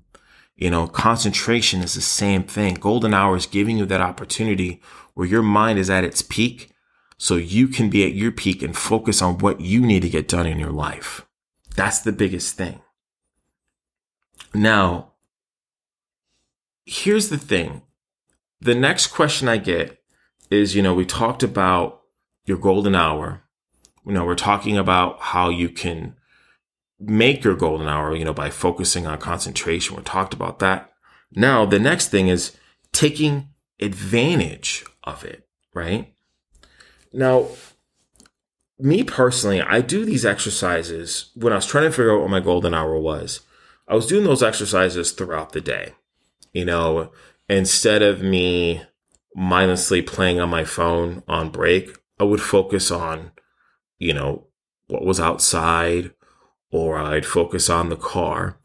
You 0.55 0.71
know, 0.71 0.87
concentration 0.87 1.83
is 1.83 1.93
the 1.93 2.01
same 2.01 2.41
thing. 2.41 2.73
Golden 2.73 3.13
hour 3.13 3.35
is 3.35 3.45
giving 3.45 3.77
you 3.77 3.85
that 3.85 4.01
opportunity 4.01 4.81
where 5.13 5.27
your 5.27 5.43
mind 5.43 5.77
is 5.77 5.91
at 5.91 6.03
its 6.03 6.23
peak 6.23 6.71
so 7.19 7.35
you 7.35 7.67
can 7.67 7.91
be 7.91 8.05
at 8.05 8.15
your 8.15 8.31
peak 8.31 8.63
and 8.63 8.75
focus 8.75 9.21
on 9.21 9.37
what 9.37 9.61
you 9.61 9.81
need 9.81 10.01
to 10.01 10.09
get 10.09 10.27
done 10.27 10.47
in 10.47 10.57
your 10.57 10.71
life. 10.71 11.27
That's 11.75 11.99
the 11.99 12.11
biggest 12.11 12.57
thing. 12.57 12.81
Now, 14.53 15.13
here's 16.85 17.29
the 17.29 17.37
thing. 17.37 17.83
The 18.61 18.75
next 18.75 19.07
question 19.07 19.47
I 19.47 19.57
get 19.57 20.01
is, 20.49 20.75
you 20.75 20.81
know, 20.81 20.93
we 20.93 21.05
talked 21.05 21.43
about 21.43 22.01
your 22.45 22.57
golden 22.57 22.95
hour. 22.95 23.43
You 24.05 24.13
know, 24.13 24.25
we're 24.25 24.35
talking 24.35 24.77
about 24.77 25.19
how 25.21 25.49
you 25.49 25.69
can 25.69 26.15
make 26.99 27.43
your 27.43 27.55
golden 27.55 27.87
hour, 27.87 28.15
you 28.15 28.25
know, 28.25 28.33
by 28.33 28.49
focusing 28.49 29.07
on 29.07 29.19
concentration. 29.19 29.95
We 29.95 30.03
talked 30.03 30.33
about 30.33 30.59
that. 30.59 30.91
Now, 31.31 31.65
the 31.65 31.79
next 31.79 32.09
thing 32.09 32.27
is 32.27 32.57
taking 32.91 33.49
advantage 33.79 34.83
of 35.03 35.23
it, 35.23 35.47
right? 35.73 36.13
Now, 37.13 37.47
me 38.79 39.03
personally, 39.03 39.61
I 39.61 39.81
do 39.81 40.05
these 40.05 40.25
exercises 40.25 41.31
when 41.35 41.53
I 41.53 41.57
was 41.57 41.65
trying 41.65 41.85
to 41.85 41.91
figure 41.91 42.15
out 42.15 42.21
what 42.21 42.29
my 42.29 42.39
golden 42.39 42.73
hour 42.73 42.97
was. 42.97 43.41
I 43.89 43.95
was 43.95 44.07
doing 44.07 44.23
those 44.23 44.43
exercises 44.43 45.11
throughout 45.11 45.51
the 45.51 45.61
day. 45.61 45.93
You 46.53 46.65
know, 46.65 47.11
instead 47.49 48.01
of 48.01 48.21
me 48.21 48.83
mindlessly 49.35 50.01
playing 50.01 50.39
on 50.39 50.49
my 50.49 50.63
phone 50.63 51.23
on 51.27 51.49
break, 51.49 51.97
I 52.19 52.23
would 52.23 52.41
focus 52.41 52.91
on, 52.91 53.31
you 53.97 54.13
know, 54.13 54.47
what 54.87 55.05
was 55.05 55.19
outside, 55.19 56.11
or 56.71 56.97
I'd 56.97 57.25
focus 57.25 57.69
on 57.69 57.89
the 57.89 57.97
car. 57.97 58.57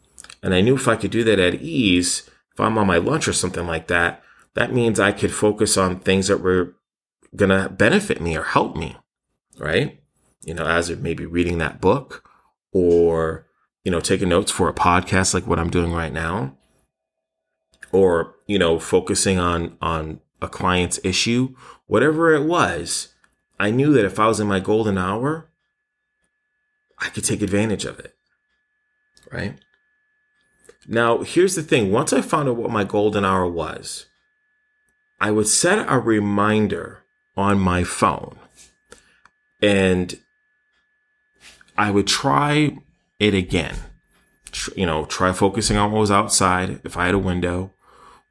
And 0.43 0.55
I 0.55 0.61
knew 0.61 0.77
if 0.77 0.89
I 0.89 0.97
could 0.97 1.11
do 1.11 1.25
that 1.25 1.39
at 1.39 1.57
ease, 1.57 2.31
if 2.53 2.61
I'm 2.61 2.79
on 2.79 2.87
my 2.87 2.99
lunch 2.99 3.27
or 3.27 3.33
something 3.33 3.67
like 3.67 3.89
that, 3.89 4.23
that 4.55 4.73
means 4.73 5.01
I 5.01 5.13
could 5.13 5.33
focus 5.33 5.77
on 5.77 5.99
things 5.99 6.29
that 6.29 6.41
were 6.41 6.77
going 7.35 7.51
to 7.51 7.69
benefit 7.69 8.21
me 8.21 8.37
or 8.37 8.45
help 8.45 8.77
me, 8.77 8.97
right? 9.59 9.99
you 10.45 10.55
know, 10.55 10.67
as 10.67 10.91
of 10.91 11.03
maybe 11.03 11.27
reading 11.27 11.59
that 11.59 11.81
book 11.81 12.29
or, 12.73 13.44
you 13.85 13.91
know, 13.91 14.01
taking 14.01 14.31
notes 14.31 14.51
for 14.51 14.69
a 14.69 14.75
podcast 14.75 15.35
like 15.35 15.47
what 15.47 15.59
I'm 15.59 15.71
doing 15.71 15.93
right 15.93 16.13
now 16.13 16.57
or, 17.93 18.35
you 18.47 18.59
know, 18.59 18.81
focusing 18.81 19.39
on, 19.39 19.77
on 19.81 20.21
a 20.43 20.49
client's 20.49 20.99
issue, 21.05 21.55
whatever 21.87 22.35
it 22.35 22.45
was, 22.45 23.15
I 23.61 23.71
knew 23.71 23.93
that 23.93 24.05
if 24.05 24.19
I 24.19 24.27
was 24.27 24.41
in 24.41 24.49
my 24.49 24.59
golden 24.59 24.99
hour, 24.99 25.49
I 26.99 27.09
could 27.11 27.25
take 27.25 27.41
advantage 27.41 27.85
of 27.85 28.01
it. 28.01 28.17
Right. 29.31 29.59
Now, 30.89 31.19
here's 31.19 31.55
the 31.55 31.63
thing. 31.63 31.93
Once 31.93 32.13
I 32.13 32.21
found 32.21 32.49
out 32.49 32.57
what 32.57 32.71
my 32.71 32.85
golden 32.85 33.25
hour 33.25 33.47
was, 33.47 34.07
I 35.21 35.31
would 35.31 35.47
set 35.47 35.87
a 35.89 35.99
reminder 35.99 37.05
on 37.37 37.59
my 37.59 37.85
phone. 37.85 38.37
And 39.63 40.19
I 41.79 41.91
would 41.91 42.07
try 42.07 42.77
it 43.19 43.35
again. 43.35 43.77
You 44.77 44.87
know, 44.87 45.05
try 45.05 45.33
focusing 45.33 45.77
on 45.77 45.93
what 45.93 46.01
was 46.01 46.11
outside 46.11 46.81
if 46.85 46.97
I 46.97 47.07
had 47.07 47.15
a 47.15 47.19
window, 47.19 47.73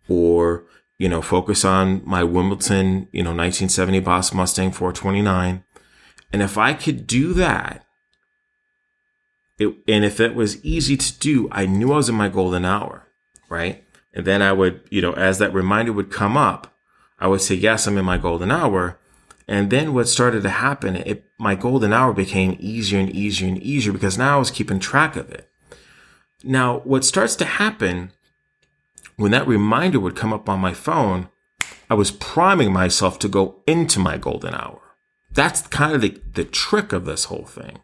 or, 0.08 0.64
you 0.98 1.10
know, 1.10 1.22
focus 1.22 1.66
on 1.66 2.02
my 2.06 2.24
Wimbledon, 2.24 3.08
you 3.12 3.24
know, 3.24 3.32
1970 3.32 4.00
Boss 4.00 4.34
Mustang 4.34 4.72
429. 4.72 5.64
And 6.32 6.42
if 6.42 6.58
I 6.58 6.74
could 6.74 7.06
do 7.06 7.34
that, 7.34 7.86
it, 9.60 9.76
and 9.88 10.04
if 10.04 10.20
it 10.20 10.34
was 10.34 10.64
easy 10.64 10.98
to 10.98 11.20
do, 11.20 11.48
I 11.52 11.66
knew 11.66 11.92
I 11.92 11.98
was 11.98 12.10
in 12.10 12.16
my 12.16 12.30
golden 12.30 12.66
hour, 12.66 13.08
right? 13.50 13.84
And 14.14 14.26
then 14.26 14.42
I 14.42 14.52
would, 14.52 14.82
you 14.90 15.02
know, 15.02 15.14
as 15.14 15.40
that 15.40 15.54
reminder 15.54 15.94
would 15.94 16.12
come 16.12 16.38
up, 16.38 16.76
I 17.20 17.28
would 17.28 17.42
say, 17.42 17.56
yes, 17.56 17.88
I'm 17.88 17.98
in 17.98 18.06
my 18.06 18.18
golden 18.18 18.52
hour. 18.52 18.98
And 19.54 19.70
then 19.70 19.94
what 19.94 20.08
started 20.08 20.42
to 20.42 20.50
happen, 20.50 20.96
it, 20.96 21.26
my 21.38 21.54
golden 21.54 21.94
hour 21.94 22.12
became 22.12 22.58
easier 22.60 23.00
and 23.00 23.10
easier 23.12 23.48
and 23.48 23.62
easier 23.62 23.94
because 23.94 24.18
now 24.18 24.38
I 24.38 24.40
was 24.40 24.50
keeping 24.50 24.80
track 24.80 25.16
of 25.16 25.30
it. 25.30 25.48
Now, 26.44 26.80
what 26.80 27.06
starts 27.06 27.36
to 27.36 27.46
happen 27.46 28.12
when 29.16 29.30
that 29.30 29.48
reminder 29.48 30.00
would 30.00 30.16
come 30.16 30.34
up 30.34 30.50
on 30.50 30.60
my 30.60 30.74
phone, 30.74 31.30
I 31.88 31.94
was 31.94 32.10
priming 32.10 32.74
myself 32.74 33.20
to 33.20 33.28
go 33.28 33.62
into 33.68 34.00
my 34.00 34.18
golden 34.18 34.56
hour. 34.56 34.82
That's 35.30 35.62
kind 35.68 35.94
of 35.94 36.02
the, 36.02 36.20
the 36.34 36.46
trick 36.46 36.92
of 36.92 37.06
this 37.06 37.26
whole 37.26 37.46
thing 37.46 37.78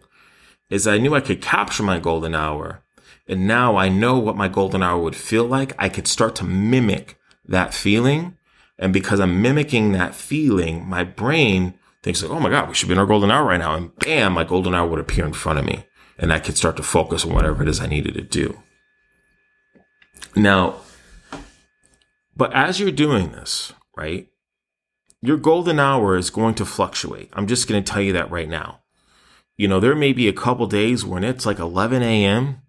is 0.71 0.87
I 0.87 0.97
knew 0.97 1.13
I 1.13 1.21
could 1.21 1.39
capture 1.39 1.83
my 1.83 1.99
golden 1.99 2.33
hour. 2.33 2.81
And 3.27 3.47
now 3.47 3.75
I 3.75 3.89
know 3.89 4.17
what 4.17 4.35
my 4.35 4.47
golden 4.47 4.81
hour 4.81 4.99
would 4.99 5.15
feel 5.15 5.45
like. 5.45 5.75
I 5.77 5.87
could 5.87 6.07
start 6.07 6.35
to 6.37 6.45
mimic 6.45 7.19
that 7.45 7.75
feeling 7.75 8.38
and 8.79 8.93
because 8.93 9.19
I'm 9.19 9.41
mimicking 9.41 9.91
that 9.91 10.15
feeling, 10.15 10.87
my 10.87 11.03
brain 11.03 11.73
thinks 12.01 12.23
like, 12.23 12.31
oh 12.31 12.39
my 12.39 12.49
God, 12.49 12.69
we 12.69 12.73
should 12.73 12.87
be 12.87 12.93
in 12.93 12.99
our 12.99 13.05
golden 13.05 13.29
hour 13.29 13.45
right 13.45 13.59
now. 13.59 13.75
And 13.75 13.93
bam, 13.99 14.33
my 14.33 14.45
golden 14.45 14.73
hour 14.73 14.87
would 14.87 15.01
appear 15.01 15.25
in 15.25 15.33
front 15.33 15.59
of 15.59 15.65
me. 15.65 15.83
And 16.17 16.31
I 16.31 16.39
could 16.39 16.57
start 16.57 16.77
to 16.77 16.83
focus 16.83 17.25
on 17.25 17.33
whatever 17.33 17.61
it 17.61 17.69
is 17.69 17.81
I 17.81 17.87
needed 17.87 18.13
to 18.15 18.21
do. 18.21 18.57
Now, 20.35 20.77
but 22.35 22.53
as 22.53 22.79
you're 22.79 22.91
doing 22.91 23.33
this, 23.33 23.73
right, 23.97 24.29
your 25.21 25.37
golden 25.37 25.77
hour 25.77 26.15
is 26.15 26.29
going 26.29 26.55
to 26.55 26.65
fluctuate. 26.65 27.29
I'm 27.33 27.47
just 27.47 27.67
going 27.67 27.83
to 27.83 27.91
tell 27.91 28.01
you 28.01 28.13
that 28.13 28.31
right 28.31 28.47
now. 28.47 28.79
You 29.57 29.67
know, 29.67 29.81
there 29.81 29.95
may 29.95 30.13
be 30.13 30.29
a 30.29 30.33
couple 30.33 30.67
days 30.67 31.03
when 31.03 31.25
it's 31.25 31.45
like 31.45 31.59
11 31.59 32.01
a.m. 32.01 32.61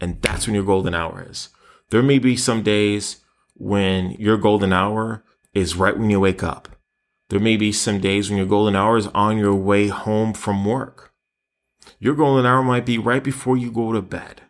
and 0.00 0.22
that's 0.22 0.46
when 0.46 0.54
your 0.54 0.64
golden 0.64 0.94
hour 0.94 1.26
is. 1.28 1.50
There 1.90 2.02
may 2.02 2.18
be 2.18 2.38
some 2.38 2.62
days 2.62 3.18
when 3.54 4.12
your 4.12 4.38
golden 4.38 4.72
hour 4.72 5.24
is 5.54 5.76
right 5.76 5.96
when 5.98 6.10
you 6.10 6.20
wake 6.20 6.42
up. 6.42 6.68
There 7.30 7.40
may 7.40 7.56
be 7.56 7.72
some 7.72 8.00
days 8.00 8.28
when 8.28 8.38
your 8.38 8.46
golden 8.46 8.76
hour 8.76 8.96
is 8.96 9.08
on 9.08 9.36
your 9.36 9.54
way 9.54 9.88
home 9.88 10.32
from 10.32 10.64
work. 10.64 11.12
Your 11.98 12.14
golden 12.14 12.46
hour 12.46 12.62
might 12.62 12.86
be 12.86 12.98
right 12.98 13.22
before 13.22 13.56
you 13.56 13.70
go 13.70 13.92
to 13.92 14.02
bed. 14.02 14.42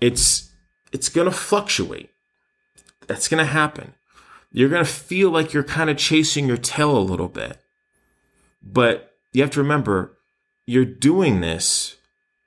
It's 0.00 0.50
it's 0.92 1.08
going 1.08 1.30
to 1.30 1.36
fluctuate. 1.36 2.10
That's 3.06 3.28
going 3.28 3.44
to 3.44 3.50
happen. 3.50 3.94
You're 4.50 4.68
going 4.68 4.84
to 4.84 4.90
feel 4.90 5.30
like 5.30 5.52
you're 5.52 5.62
kind 5.62 5.88
of 5.88 5.96
chasing 5.96 6.46
your 6.46 6.58
tail 6.58 6.96
a 6.96 7.00
little 7.00 7.28
bit. 7.28 7.58
But 8.62 9.14
you 9.32 9.42
have 9.42 9.50
to 9.52 9.62
remember 9.62 10.18
you're 10.66 10.84
doing 10.84 11.40
this 11.40 11.96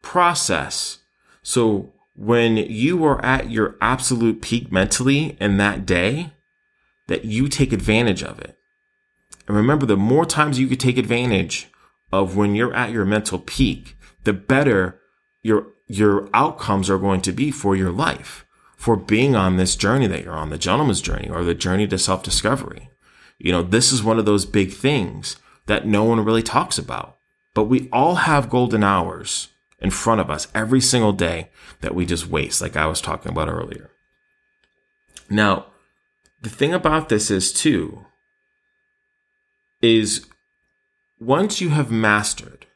process. 0.01 0.99
So 1.41 1.93
when 2.15 2.57
you 2.57 3.03
are 3.05 3.23
at 3.25 3.49
your 3.49 3.75
absolute 3.81 4.41
peak 4.41 4.71
mentally 4.71 5.35
in 5.39 5.57
that 5.57 5.85
day, 5.85 6.31
that 7.07 7.25
you 7.25 7.47
take 7.47 7.71
advantage 7.71 8.23
of 8.23 8.39
it. 8.39 8.57
And 9.47 9.55
remember, 9.55 9.85
the 9.85 9.97
more 9.97 10.25
times 10.25 10.59
you 10.59 10.67
can 10.67 10.77
take 10.77 10.97
advantage 10.97 11.69
of 12.11 12.35
when 12.35 12.55
you're 12.55 12.73
at 12.73 12.91
your 12.91 13.05
mental 13.05 13.39
peak, 13.39 13.95
the 14.23 14.33
better 14.33 14.99
your, 15.43 15.67
your 15.87 16.29
outcomes 16.33 16.89
are 16.89 16.97
going 16.97 17.21
to 17.21 17.31
be 17.31 17.51
for 17.51 17.75
your 17.75 17.91
life, 17.91 18.45
for 18.75 18.95
being 18.95 19.35
on 19.35 19.57
this 19.57 19.75
journey 19.75 20.07
that 20.07 20.23
you're 20.23 20.33
on, 20.33 20.49
the 20.49 20.57
gentleman's 20.57 21.01
journey 21.01 21.29
or 21.29 21.43
the 21.43 21.53
journey 21.53 21.87
to 21.87 21.97
self 21.97 22.23
discovery. 22.23 22.89
You 23.37 23.51
know, 23.51 23.61
this 23.61 23.91
is 23.91 24.01
one 24.01 24.17
of 24.17 24.25
those 24.25 24.45
big 24.45 24.71
things 24.71 25.35
that 25.67 25.85
no 25.85 26.03
one 26.03 26.23
really 26.23 26.43
talks 26.43 26.77
about, 26.77 27.17
but 27.53 27.65
we 27.65 27.89
all 27.91 28.15
have 28.15 28.49
golden 28.49 28.83
hours 28.83 29.49
in 29.79 29.91
front 29.91 30.21
of 30.21 30.29
us 30.29 30.47
every 30.55 30.81
single 30.81 31.13
day 31.13 31.49
that 31.81 31.93
we 31.93 32.05
just 32.05 32.27
waste, 32.27 32.61
like 32.61 32.75
I 32.75 32.87
was 32.87 33.01
talking 33.01 33.31
about 33.31 33.49
earlier. 33.49 33.91
Now, 35.29 35.67
the 36.45 36.51
thing 36.51 36.75
about 36.75 37.09
this 37.09 37.31
is 37.31 37.51
too, 37.51 38.05
is 39.81 40.27
once 41.19 41.59
you 41.59 41.69
have 41.69 41.89
mastered 41.89 42.67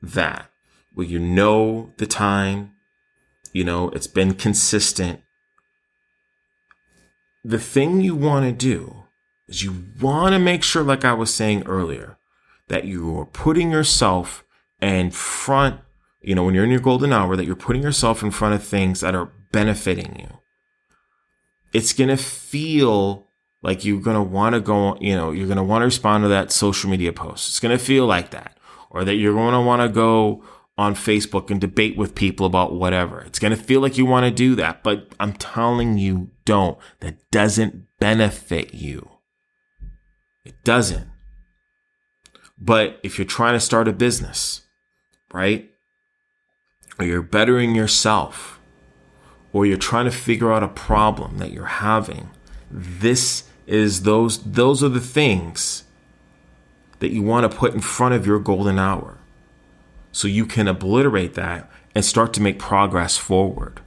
that, 0.00 0.50
where 0.94 1.06
you 1.06 1.18
know 1.18 1.92
the 1.98 2.06
time, 2.06 2.72
you 3.52 3.62
know, 3.62 3.90
it's 3.90 4.06
been 4.06 4.32
consistent, 4.32 5.20
the 7.44 7.58
thing 7.58 8.00
you 8.00 8.14
want 8.14 8.46
to 8.46 8.52
do 8.52 9.04
is 9.48 9.62
you 9.62 9.84
want 10.00 10.32
to 10.32 10.38
make 10.38 10.62
sure, 10.62 10.82
like 10.82 11.04
I 11.04 11.12
was 11.12 11.32
saying 11.32 11.64
earlier, 11.66 12.16
that 12.68 12.86
you 12.86 13.18
are 13.18 13.26
putting 13.26 13.70
yourself 13.70 14.44
in 14.80 15.10
front, 15.10 15.78
you 16.22 16.34
know, 16.34 16.44
when 16.44 16.54
you're 16.54 16.64
in 16.64 16.70
your 16.70 16.80
golden 16.80 17.12
hour, 17.12 17.36
that 17.36 17.44
you're 17.44 17.54
putting 17.54 17.82
yourself 17.82 18.22
in 18.22 18.30
front 18.30 18.54
of 18.54 18.64
things 18.64 19.00
that 19.00 19.14
are 19.14 19.30
benefiting 19.52 20.18
you. 20.18 20.38
It's 21.74 21.92
going 21.92 22.08
to 22.08 22.16
feel 22.16 23.26
like 23.62 23.84
you're 23.84 24.00
going 24.00 24.16
to 24.16 24.22
want 24.22 24.54
to 24.54 24.60
go, 24.60 24.96
you 25.00 25.14
know, 25.14 25.32
you're 25.32 25.46
going 25.46 25.58
to 25.58 25.62
want 25.62 25.82
to 25.82 25.86
respond 25.86 26.24
to 26.24 26.28
that 26.28 26.52
social 26.52 26.88
media 26.88 27.12
post. 27.12 27.48
It's 27.48 27.60
going 27.60 27.76
to 27.76 27.84
feel 27.84 28.06
like 28.06 28.30
that. 28.30 28.56
Or 28.90 29.04
that 29.04 29.16
you're 29.16 29.34
going 29.34 29.54
to 29.54 29.60
want 29.60 29.82
to 29.82 29.88
go 29.88 30.44
on 30.76 30.94
Facebook 30.94 31.50
and 31.50 31.60
debate 31.60 31.96
with 31.96 32.14
people 32.14 32.46
about 32.46 32.74
whatever. 32.74 33.20
It's 33.20 33.38
going 33.38 33.56
to 33.56 33.62
feel 33.62 33.80
like 33.80 33.98
you 33.98 34.06
want 34.06 34.24
to 34.24 34.30
do 34.30 34.54
that, 34.56 34.82
but 34.82 35.08
I'm 35.20 35.32
telling 35.32 35.98
you, 35.98 36.30
don't. 36.44 36.78
That 37.00 37.16
doesn't 37.30 37.86
benefit 37.98 38.74
you. 38.74 39.08
It 40.44 40.62
doesn't. 40.64 41.08
But 42.58 43.00
if 43.02 43.18
you're 43.18 43.24
trying 43.24 43.54
to 43.54 43.60
start 43.60 43.88
a 43.88 43.92
business, 43.92 44.62
right? 45.32 45.70
Or 46.98 47.04
you're 47.04 47.22
bettering 47.22 47.74
yourself, 47.74 48.53
or 49.54 49.64
you're 49.64 49.78
trying 49.78 50.04
to 50.04 50.10
figure 50.10 50.52
out 50.52 50.64
a 50.64 50.68
problem 50.68 51.38
that 51.38 51.52
you're 51.52 51.64
having, 51.64 52.28
this 52.70 53.44
is 53.66 54.02
those 54.02 54.42
those 54.42 54.82
are 54.82 54.90
the 54.90 55.00
things 55.00 55.84
that 56.98 57.12
you 57.12 57.22
want 57.22 57.50
to 57.50 57.56
put 57.56 57.72
in 57.72 57.80
front 57.80 58.14
of 58.14 58.26
your 58.26 58.38
golden 58.38 58.78
hour. 58.78 59.16
So 60.12 60.28
you 60.28 60.44
can 60.44 60.68
obliterate 60.68 61.34
that 61.34 61.70
and 61.94 62.04
start 62.04 62.32
to 62.34 62.42
make 62.42 62.58
progress 62.58 63.16
forward. 63.16 63.80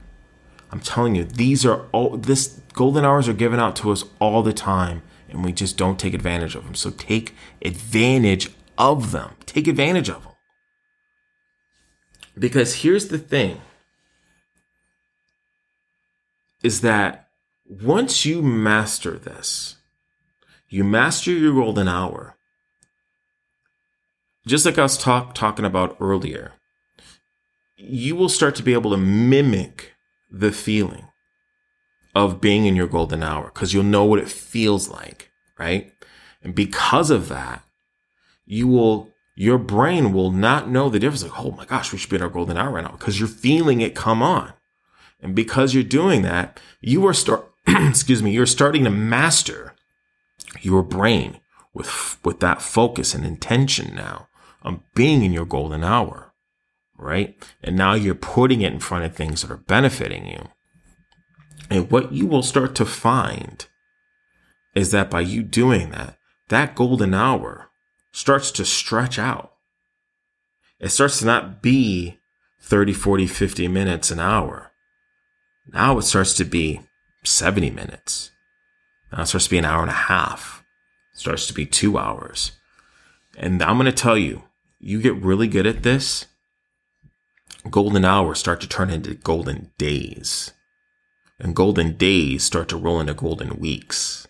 I'm 0.70 0.80
telling 0.80 1.14
you, 1.14 1.24
these 1.24 1.64
are 1.64 1.86
all 1.92 2.16
this 2.16 2.60
golden 2.72 3.04
hours 3.04 3.28
are 3.28 3.34
given 3.34 3.60
out 3.60 3.76
to 3.76 3.92
us 3.92 4.04
all 4.18 4.42
the 4.42 4.52
time 4.52 5.02
and 5.28 5.44
we 5.44 5.52
just 5.52 5.76
don't 5.76 6.00
take 6.00 6.14
advantage 6.14 6.54
of 6.54 6.64
them. 6.64 6.74
So 6.74 6.90
take 6.90 7.34
advantage 7.62 8.50
of 8.78 9.12
them. 9.12 9.32
Take 9.44 9.68
advantage 9.68 10.08
of 10.08 10.22
them. 10.22 10.32
Because 12.38 12.76
here's 12.76 13.08
the 13.08 13.18
thing 13.18 13.60
is 16.62 16.80
that 16.80 17.28
once 17.64 18.24
you 18.24 18.42
master 18.42 19.18
this, 19.18 19.76
you 20.68 20.84
master 20.84 21.30
your 21.30 21.54
golden 21.54 21.88
hour. 21.88 22.36
Just 24.46 24.64
like 24.64 24.78
I 24.78 24.82
was 24.82 24.96
talk, 24.96 25.34
talking 25.34 25.64
about 25.64 25.96
earlier, 26.00 26.52
you 27.76 28.16
will 28.16 28.28
start 28.28 28.54
to 28.56 28.62
be 28.62 28.72
able 28.72 28.90
to 28.90 28.96
mimic 28.96 29.94
the 30.30 30.52
feeling 30.52 31.08
of 32.14 32.40
being 32.40 32.66
in 32.66 32.74
your 32.74 32.86
golden 32.86 33.22
hour 33.22 33.50
because 33.52 33.72
you'll 33.72 33.84
know 33.84 34.04
what 34.04 34.18
it 34.18 34.28
feels 34.28 34.88
like, 34.88 35.30
right? 35.58 35.92
And 36.42 36.54
because 36.54 37.10
of 37.10 37.28
that, 37.28 37.62
you 38.46 38.66
will, 38.66 39.10
your 39.34 39.58
brain 39.58 40.12
will 40.12 40.30
not 40.30 40.68
know 40.68 40.88
the 40.88 40.98
difference. 40.98 41.22
Like, 41.22 41.38
oh 41.38 41.52
my 41.52 41.66
gosh, 41.66 41.92
we 41.92 41.98
should 41.98 42.10
be 42.10 42.16
in 42.16 42.22
our 42.22 42.28
golden 42.28 42.56
hour 42.56 42.72
right 42.72 42.84
now 42.84 42.92
because 42.92 43.18
you're 43.18 43.28
feeling 43.28 43.80
it 43.80 43.94
come 43.94 44.22
on. 44.22 44.52
And 45.20 45.34
because 45.34 45.74
you're 45.74 45.82
doing 45.82 46.22
that, 46.22 46.60
you 46.80 47.06
are 47.06 47.14
start, 47.14 47.50
excuse 47.66 48.22
me, 48.22 48.30
you're 48.30 48.46
starting 48.46 48.84
to 48.84 48.90
master 48.90 49.74
your 50.60 50.82
brain 50.82 51.40
with, 51.74 52.18
with 52.24 52.40
that 52.40 52.62
focus 52.62 53.14
and 53.14 53.24
intention 53.24 53.94
now 53.94 54.28
on 54.62 54.82
being 54.94 55.22
in 55.22 55.32
your 55.32 55.44
golden 55.44 55.84
hour, 55.84 56.32
right? 56.96 57.36
And 57.62 57.76
now 57.76 57.94
you're 57.94 58.14
putting 58.14 58.62
it 58.62 58.72
in 58.72 58.80
front 58.80 59.04
of 59.04 59.14
things 59.14 59.42
that 59.42 59.50
are 59.50 59.56
benefiting 59.56 60.26
you. 60.26 60.48
And 61.70 61.90
what 61.90 62.12
you 62.12 62.26
will 62.26 62.42
start 62.42 62.74
to 62.76 62.86
find 62.86 63.66
is 64.74 64.90
that 64.92 65.10
by 65.10 65.20
you 65.20 65.42
doing 65.42 65.90
that, 65.90 66.16
that 66.48 66.74
golden 66.74 67.14
hour 67.14 67.70
starts 68.12 68.50
to 68.52 68.64
stretch 68.64 69.18
out. 69.18 69.52
It 70.80 70.90
starts 70.90 71.18
to 71.18 71.26
not 71.26 71.60
be 71.60 72.18
30, 72.60 72.92
40, 72.92 73.26
50 73.26 73.68
minutes 73.68 74.10
an 74.10 74.20
hour. 74.20 74.67
Now 75.72 75.98
it 75.98 76.02
starts 76.02 76.34
to 76.34 76.44
be 76.44 76.80
70 77.24 77.70
minutes. 77.70 78.30
Now 79.12 79.22
it 79.22 79.26
starts 79.26 79.46
to 79.46 79.50
be 79.50 79.58
an 79.58 79.64
hour 79.64 79.82
and 79.82 79.90
a 79.90 79.94
half. 79.94 80.64
It 81.12 81.20
starts 81.20 81.46
to 81.46 81.54
be 81.54 81.66
two 81.66 81.98
hours. 81.98 82.52
And 83.36 83.62
I'm 83.62 83.76
going 83.76 83.86
to 83.86 83.92
tell 83.92 84.16
you, 84.16 84.44
you 84.80 85.00
get 85.00 85.14
really 85.14 85.46
good 85.46 85.66
at 85.66 85.82
this, 85.82 86.26
golden 87.70 88.04
hours 88.04 88.38
start 88.38 88.60
to 88.62 88.68
turn 88.68 88.90
into 88.90 89.14
golden 89.14 89.70
days. 89.78 90.52
And 91.38 91.54
golden 91.54 91.96
days 91.96 92.44
start 92.44 92.68
to 92.70 92.76
roll 92.76 93.00
into 93.00 93.14
golden 93.14 93.58
weeks. 93.58 94.26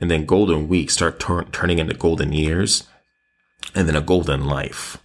And 0.00 0.10
then 0.10 0.26
golden 0.26 0.68
weeks 0.68 0.94
start 0.94 1.18
turning 1.18 1.78
into 1.78 1.94
golden 1.94 2.32
years. 2.32 2.84
And 3.74 3.88
then 3.88 3.96
a 3.96 4.02
golden 4.02 4.44
life. 4.44 4.98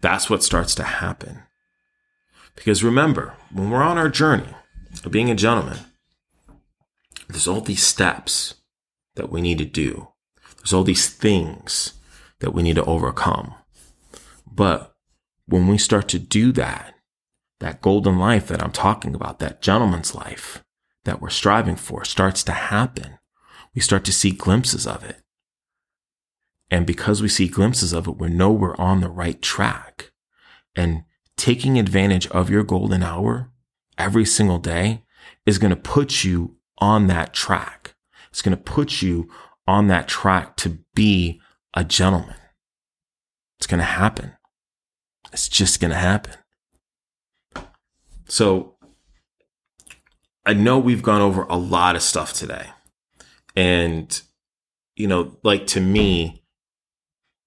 That's 0.00 0.30
what 0.30 0.44
starts 0.44 0.74
to 0.76 0.84
happen. 0.84 1.42
Because 2.58 2.82
remember, 2.82 3.34
when 3.52 3.70
we're 3.70 3.84
on 3.84 3.98
our 3.98 4.08
journey 4.08 4.52
of 5.04 5.12
being 5.12 5.30
a 5.30 5.36
gentleman, 5.36 5.78
there's 7.28 7.46
all 7.46 7.60
these 7.60 7.86
steps 7.86 8.54
that 9.14 9.30
we 9.30 9.40
need 9.40 9.58
to 9.58 9.64
do. 9.64 10.08
There's 10.56 10.72
all 10.72 10.82
these 10.82 11.08
things 11.08 11.94
that 12.40 12.52
we 12.52 12.64
need 12.64 12.74
to 12.74 12.84
overcome. 12.84 13.54
But 14.50 14.92
when 15.46 15.68
we 15.68 15.78
start 15.78 16.08
to 16.08 16.18
do 16.18 16.50
that, 16.52 16.94
that 17.60 17.80
golden 17.80 18.18
life 18.18 18.48
that 18.48 18.62
I'm 18.62 18.72
talking 18.72 19.14
about, 19.14 19.38
that 19.38 19.62
gentleman's 19.62 20.14
life 20.14 20.64
that 21.04 21.22
we're 21.22 21.30
striving 21.30 21.76
for 21.76 22.04
starts 22.04 22.42
to 22.42 22.52
happen. 22.52 23.18
We 23.72 23.80
start 23.80 24.04
to 24.06 24.12
see 24.12 24.32
glimpses 24.32 24.84
of 24.84 25.04
it. 25.04 25.22
And 26.70 26.86
because 26.86 27.22
we 27.22 27.28
see 27.28 27.46
glimpses 27.46 27.92
of 27.92 28.08
it, 28.08 28.18
we 28.18 28.28
know 28.28 28.50
we're 28.50 28.76
on 28.76 29.00
the 29.00 29.08
right 29.08 29.40
track. 29.40 30.10
And 30.74 31.04
taking 31.48 31.78
advantage 31.78 32.26
of 32.26 32.50
your 32.50 32.62
golden 32.62 33.02
hour 33.02 33.50
every 33.96 34.26
single 34.26 34.58
day 34.58 35.02
is 35.46 35.56
going 35.56 35.70
to 35.70 35.76
put 35.76 36.22
you 36.22 36.54
on 36.76 37.06
that 37.06 37.32
track. 37.32 37.94
It's 38.28 38.42
going 38.42 38.54
to 38.54 38.62
put 38.62 39.00
you 39.00 39.30
on 39.66 39.86
that 39.86 40.08
track 40.08 40.56
to 40.56 40.80
be 40.94 41.40
a 41.72 41.84
gentleman. 41.84 42.36
It's 43.58 43.66
going 43.66 43.78
to 43.78 43.84
happen. 43.84 44.32
It's 45.32 45.48
just 45.48 45.80
going 45.80 45.90
to 45.90 45.96
happen. 45.96 46.34
So 48.28 48.76
I 50.44 50.52
know 50.52 50.78
we've 50.78 51.02
gone 51.02 51.22
over 51.22 51.44
a 51.44 51.56
lot 51.56 51.96
of 51.96 52.02
stuff 52.02 52.34
today. 52.34 52.66
And, 53.56 54.20
you 54.96 55.06
know, 55.06 55.38
like 55.42 55.66
to 55.68 55.80
me, 55.80 56.44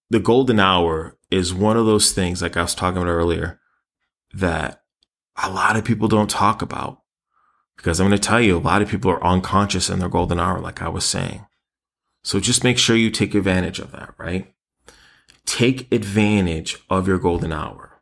the 0.09 0.19
golden 0.19 0.59
hour 0.59 1.19
is 1.29 1.53
one 1.53 1.77
of 1.77 1.85
those 1.85 2.13
things, 2.13 2.41
like 2.41 2.57
I 2.57 2.63
was 2.63 2.73
talking 2.73 2.99
about 2.99 3.07
earlier, 3.07 3.59
that 4.33 4.83
a 5.41 5.49
lot 5.49 5.75
of 5.75 5.85
people 5.85 6.07
don't 6.07 6.29
talk 6.29 6.61
about. 6.61 7.01
Because 7.77 7.99
I'm 7.99 8.07
going 8.07 8.19
to 8.19 8.27
tell 8.27 8.41
you, 8.41 8.57
a 8.57 8.59
lot 8.59 8.81
of 8.81 8.89
people 8.89 9.09
are 9.09 9.23
unconscious 9.23 9.89
in 9.89 9.99
their 9.99 10.09
golden 10.09 10.39
hour, 10.39 10.59
like 10.59 10.81
I 10.81 10.89
was 10.89 11.05
saying. 11.05 11.47
So 12.23 12.39
just 12.39 12.63
make 12.63 12.77
sure 12.77 12.95
you 12.95 13.09
take 13.09 13.33
advantage 13.33 13.79
of 13.79 13.91
that, 13.91 14.13
right? 14.17 14.53
Take 15.45 15.91
advantage 15.91 16.77
of 16.89 17.07
your 17.07 17.17
golden 17.17 17.51
hour. 17.51 18.01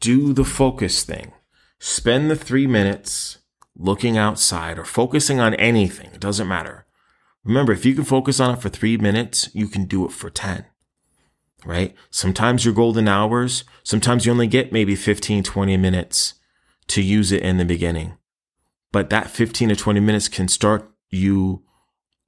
Do 0.00 0.32
the 0.32 0.44
focus 0.44 1.02
thing. 1.02 1.32
Spend 1.80 2.30
the 2.30 2.36
three 2.36 2.66
minutes 2.66 3.38
looking 3.76 4.16
outside 4.16 4.78
or 4.78 4.84
focusing 4.84 5.40
on 5.40 5.54
anything. 5.54 6.10
It 6.12 6.20
doesn't 6.20 6.46
matter. 6.48 6.86
Remember, 7.42 7.72
if 7.72 7.84
you 7.84 7.94
can 7.94 8.04
focus 8.04 8.38
on 8.38 8.54
it 8.54 8.60
for 8.60 8.68
three 8.68 8.96
minutes, 8.96 9.48
you 9.54 9.66
can 9.66 9.86
do 9.86 10.04
it 10.04 10.12
for 10.12 10.30
10, 10.30 10.66
right? 11.64 11.94
Sometimes 12.10 12.64
your 12.64 12.74
golden 12.74 13.08
hours, 13.08 13.64
sometimes 13.82 14.26
you 14.26 14.32
only 14.32 14.46
get 14.46 14.72
maybe 14.72 14.94
15, 14.94 15.42
20 15.42 15.76
minutes 15.76 16.34
to 16.88 17.02
use 17.02 17.32
it 17.32 17.42
in 17.42 17.58
the 17.58 17.64
beginning. 17.64 18.16
But 18.92 19.10
that 19.10 19.30
15 19.30 19.68
to 19.68 19.76
20 19.76 20.00
minutes 20.00 20.28
can 20.28 20.48
start 20.48 20.90
you 21.10 21.62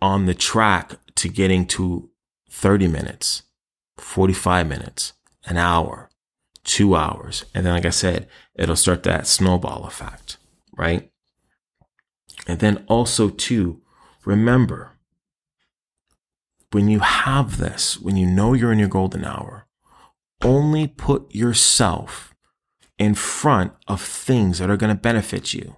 on 0.00 0.26
the 0.26 0.34
track 0.34 0.94
to 1.16 1.28
getting 1.28 1.66
to 1.66 2.10
30 2.50 2.88
minutes, 2.88 3.42
45 3.96 4.66
minutes, 4.66 5.12
an 5.46 5.56
hour, 5.56 6.10
two 6.64 6.94
hours. 6.94 7.44
And 7.54 7.66
then, 7.66 7.74
like 7.74 7.86
I 7.86 7.90
said, 7.90 8.28
it'll 8.54 8.76
start 8.76 9.02
that 9.04 9.26
snowball 9.26 9.84
effect, 9.84 10.36
right? 10.76 11.10
And 12.46 12.60
then 12.60 12.84
also, 12.88 13.28
too, 13.28 13.80
remember 14.24 14.91
when 16.72 16.88
you 16.88 17.00
have 17.00 17.58
this, 17.58 18.00
when 18.00 18.16
you 18.16 18.26
know 18.26 18.52
you're 18.52 18.72
in 18.72 18.78
your 18.78 18.88
golden 18.88 19.24
hour, 19.24 19.66
only 20.42 20.88
put 20.88 21.34
yourself 21.34 22.34
in 22.98 23.14
front 23.14 23.72
of 23.88 24.00
things 24.00 24.58
that 24.58 24.70
are 24.70 24.76
going 24.76 24.94
to 24.94 25.00
benefit 25.00 25.54
you. 25.54 25.76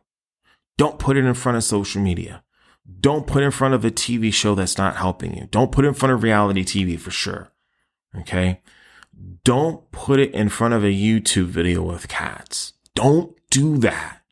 Don't 0.76 0.98
put 0.98 1.16
it 1.16 1.24
in 1.24 1.35
front 1.35 1.57
of 1.57 1.64
social 1.64 2.00
media. 2.00 2.42
Don't 3.00 3.26
put 3.26 3.42
in 3.42 3.50
front 3.50 3.74
of 3.74 3.85
a 3.85 3.90
TV 3.90 4.33
show 4.33 4.54
that's 4.54 4.76
not 4.76 4.96
helping 4.96 5.37
you. 5.37 5.48
Don't 5.50 5.72
put 5.72 5.85
it 5.85 5.88
in 5.88 5.94
front 5.94 6.12
of 6.12 6.22
reality 6.22 6.64
TV 6.64 6.98
for 6.98 7.11
sure. 7.11 7.50
Okay. 8.18 8.61
Don't 9.44 9.90
put 9.90 10.20
it 10.20 10.33
in 10.33 10.48
front 10.48 10.74
of 10.74 10.85
a 10.85 10.92
YouTube 10.92 11.46
video 11.46 11.83
with 11.83 12.09
cats. 12.09 12.74
Don't 12.94 13.35
do 13.50 13.78
that. 13.78 14.22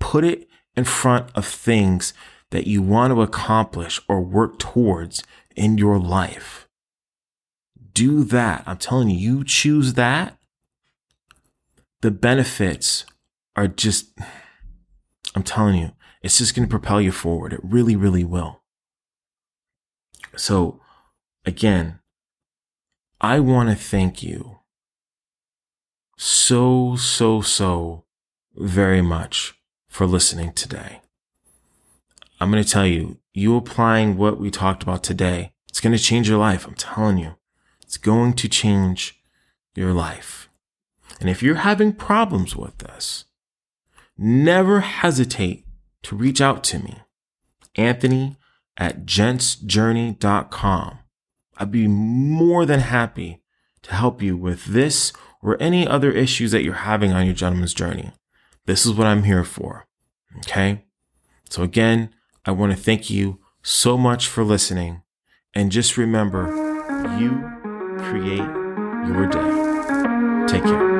Put 0.00 0.24
it 0.24 0.48
in 0.76 0.84
front 0.84 1.30
of 1.34 1.46
things 1.46 2.14
that 2.50 2.66
you 2.66 2.82
want 2.82 3.12
to 3.12 3.22
accomplish 3.22 4.00
or 4.08 4.20
work 4.20 4.58
towards 4.58 5.22
in 5.56 5.78
your 5.78 5.98
life. 5.98 6.68
Do 7.92 8.24
that. 8.24 8.64
I'm 8.66 8.78
telling 8.78 9.10
you, 9.10 9.16
you 9.16 9.44
choose 9.44 9.94
that. 9.94 10.38
The 12.00 12.10
benefits 12.10 13.04
are 13.54 13.68
just, 13.68 14.18
I'm 15.34 15.42
telling 15.42 15.76
you, 15.76 15.92
it's 16.22 16.38
just 16.38 16.54
going 16.54 16.66
to 16.66 16.70
propel 16.70 17.00
you 17.00 17.12
forward. 17.12 17.52
It 17.52 17.60
really, 17.62 17.96
really 17.96 18.24
will. 18.24 18.62
So 20.36 20.80
again, 21.44 22.00
I 23.20 23.40
want 23.40 23.68
to 23.68 23.76
thank 23.76 24.22
you 24.22 24.58
so, 26.16 26.96
so, 26.96 27.40
so 27.40 28.04
very 28.54 29.02
much 29.02 29.54
for 29.88 30.06
listening 30.06 30.52
today. 30.52 31.00
I'm 32.40 32.50
going 32.50 32.62
to 32.62 32.68
tell 32.68 32.86
you, 32.86 33.18
you 33.34 33.56
applying 33.56 34.16
what 34.16 34.38
we 34.38 34.50
talked 34.50 34.82
about 34.82 35.02
today, 35.02 35.52
it's 35.68 35.80
going 35.80 35.96
to 35.96 36.02
change 36.02 36.28
your 36.28 36.38
life. 36.38 36.66
I'm 36.66 36.74
telling 36.74 37.18
you, 37.18 37.36
it's 37.82 37.96
going 37.96 38.34
to 38.34 38.48
change 38.48 39.22
your 39.74 39.92
life. 39.92 40.48
And 41.20 41.30
if 41.30 41.42
you're 41.42 41.56
having 41.56 41.92
problems 41.92 42.56
with 42.56 42.78
this, 42.78 43.24
never 44.18 44.80
hesitate 44.80 45.64
to 46.02 46.16
reach 46.16 46.40
out 46.40 46.64
to 46.64 46.78
me, 46.78 46.98
Anthony 47.76 48.36
at 48.76 49.04
gentsjourney.com. 49.04 50.98
I'd 51.58 51.70
be 51.70 51.86
more 51.86 52.66
than 52.66 52.80
happy 52.80 53.42
to 53.82 53.94
help 53.94 54.22
you 54.22 54.36
with 54.36 54.64
this 54.66 55.12
or 55.42 55.56
any 55.60 55.86
other 55.86 56.10
issues 56.10 56.52
that 56.52 56.62
you're 56.62 56.74
having 56.74 57.12
on 57.12 57.26
your 57.26 57.34
gentleman's 57.34 57.74
journey. 57.74 58.12
This 58.66 58.86
is 58.86 58.92
what 58.92 59.06
I'm 59.06 59.24
here 59.24 59.44
for. 59.44 59.86
Okay. 60.38 60.84
So 61.50 61.62
again, 61.62 62.14
I 62.44 62.50
want 62.50 62.72
to 62.72 62.78
thank 62.78 63.08
you 63.08 63.38
so 63.62 63.96
much 63.96 64.26
for 64.26 64.42
listening. 64.42 65.02
And 65.54 65.70
just 65.70 65.96
remember, 65.96 66.46
you 67.18 67.30
create 67.98 68.38
your 69.06 69.26
day. 69.26 70.46
Take 70.48 70.64
care. 70.64 70.91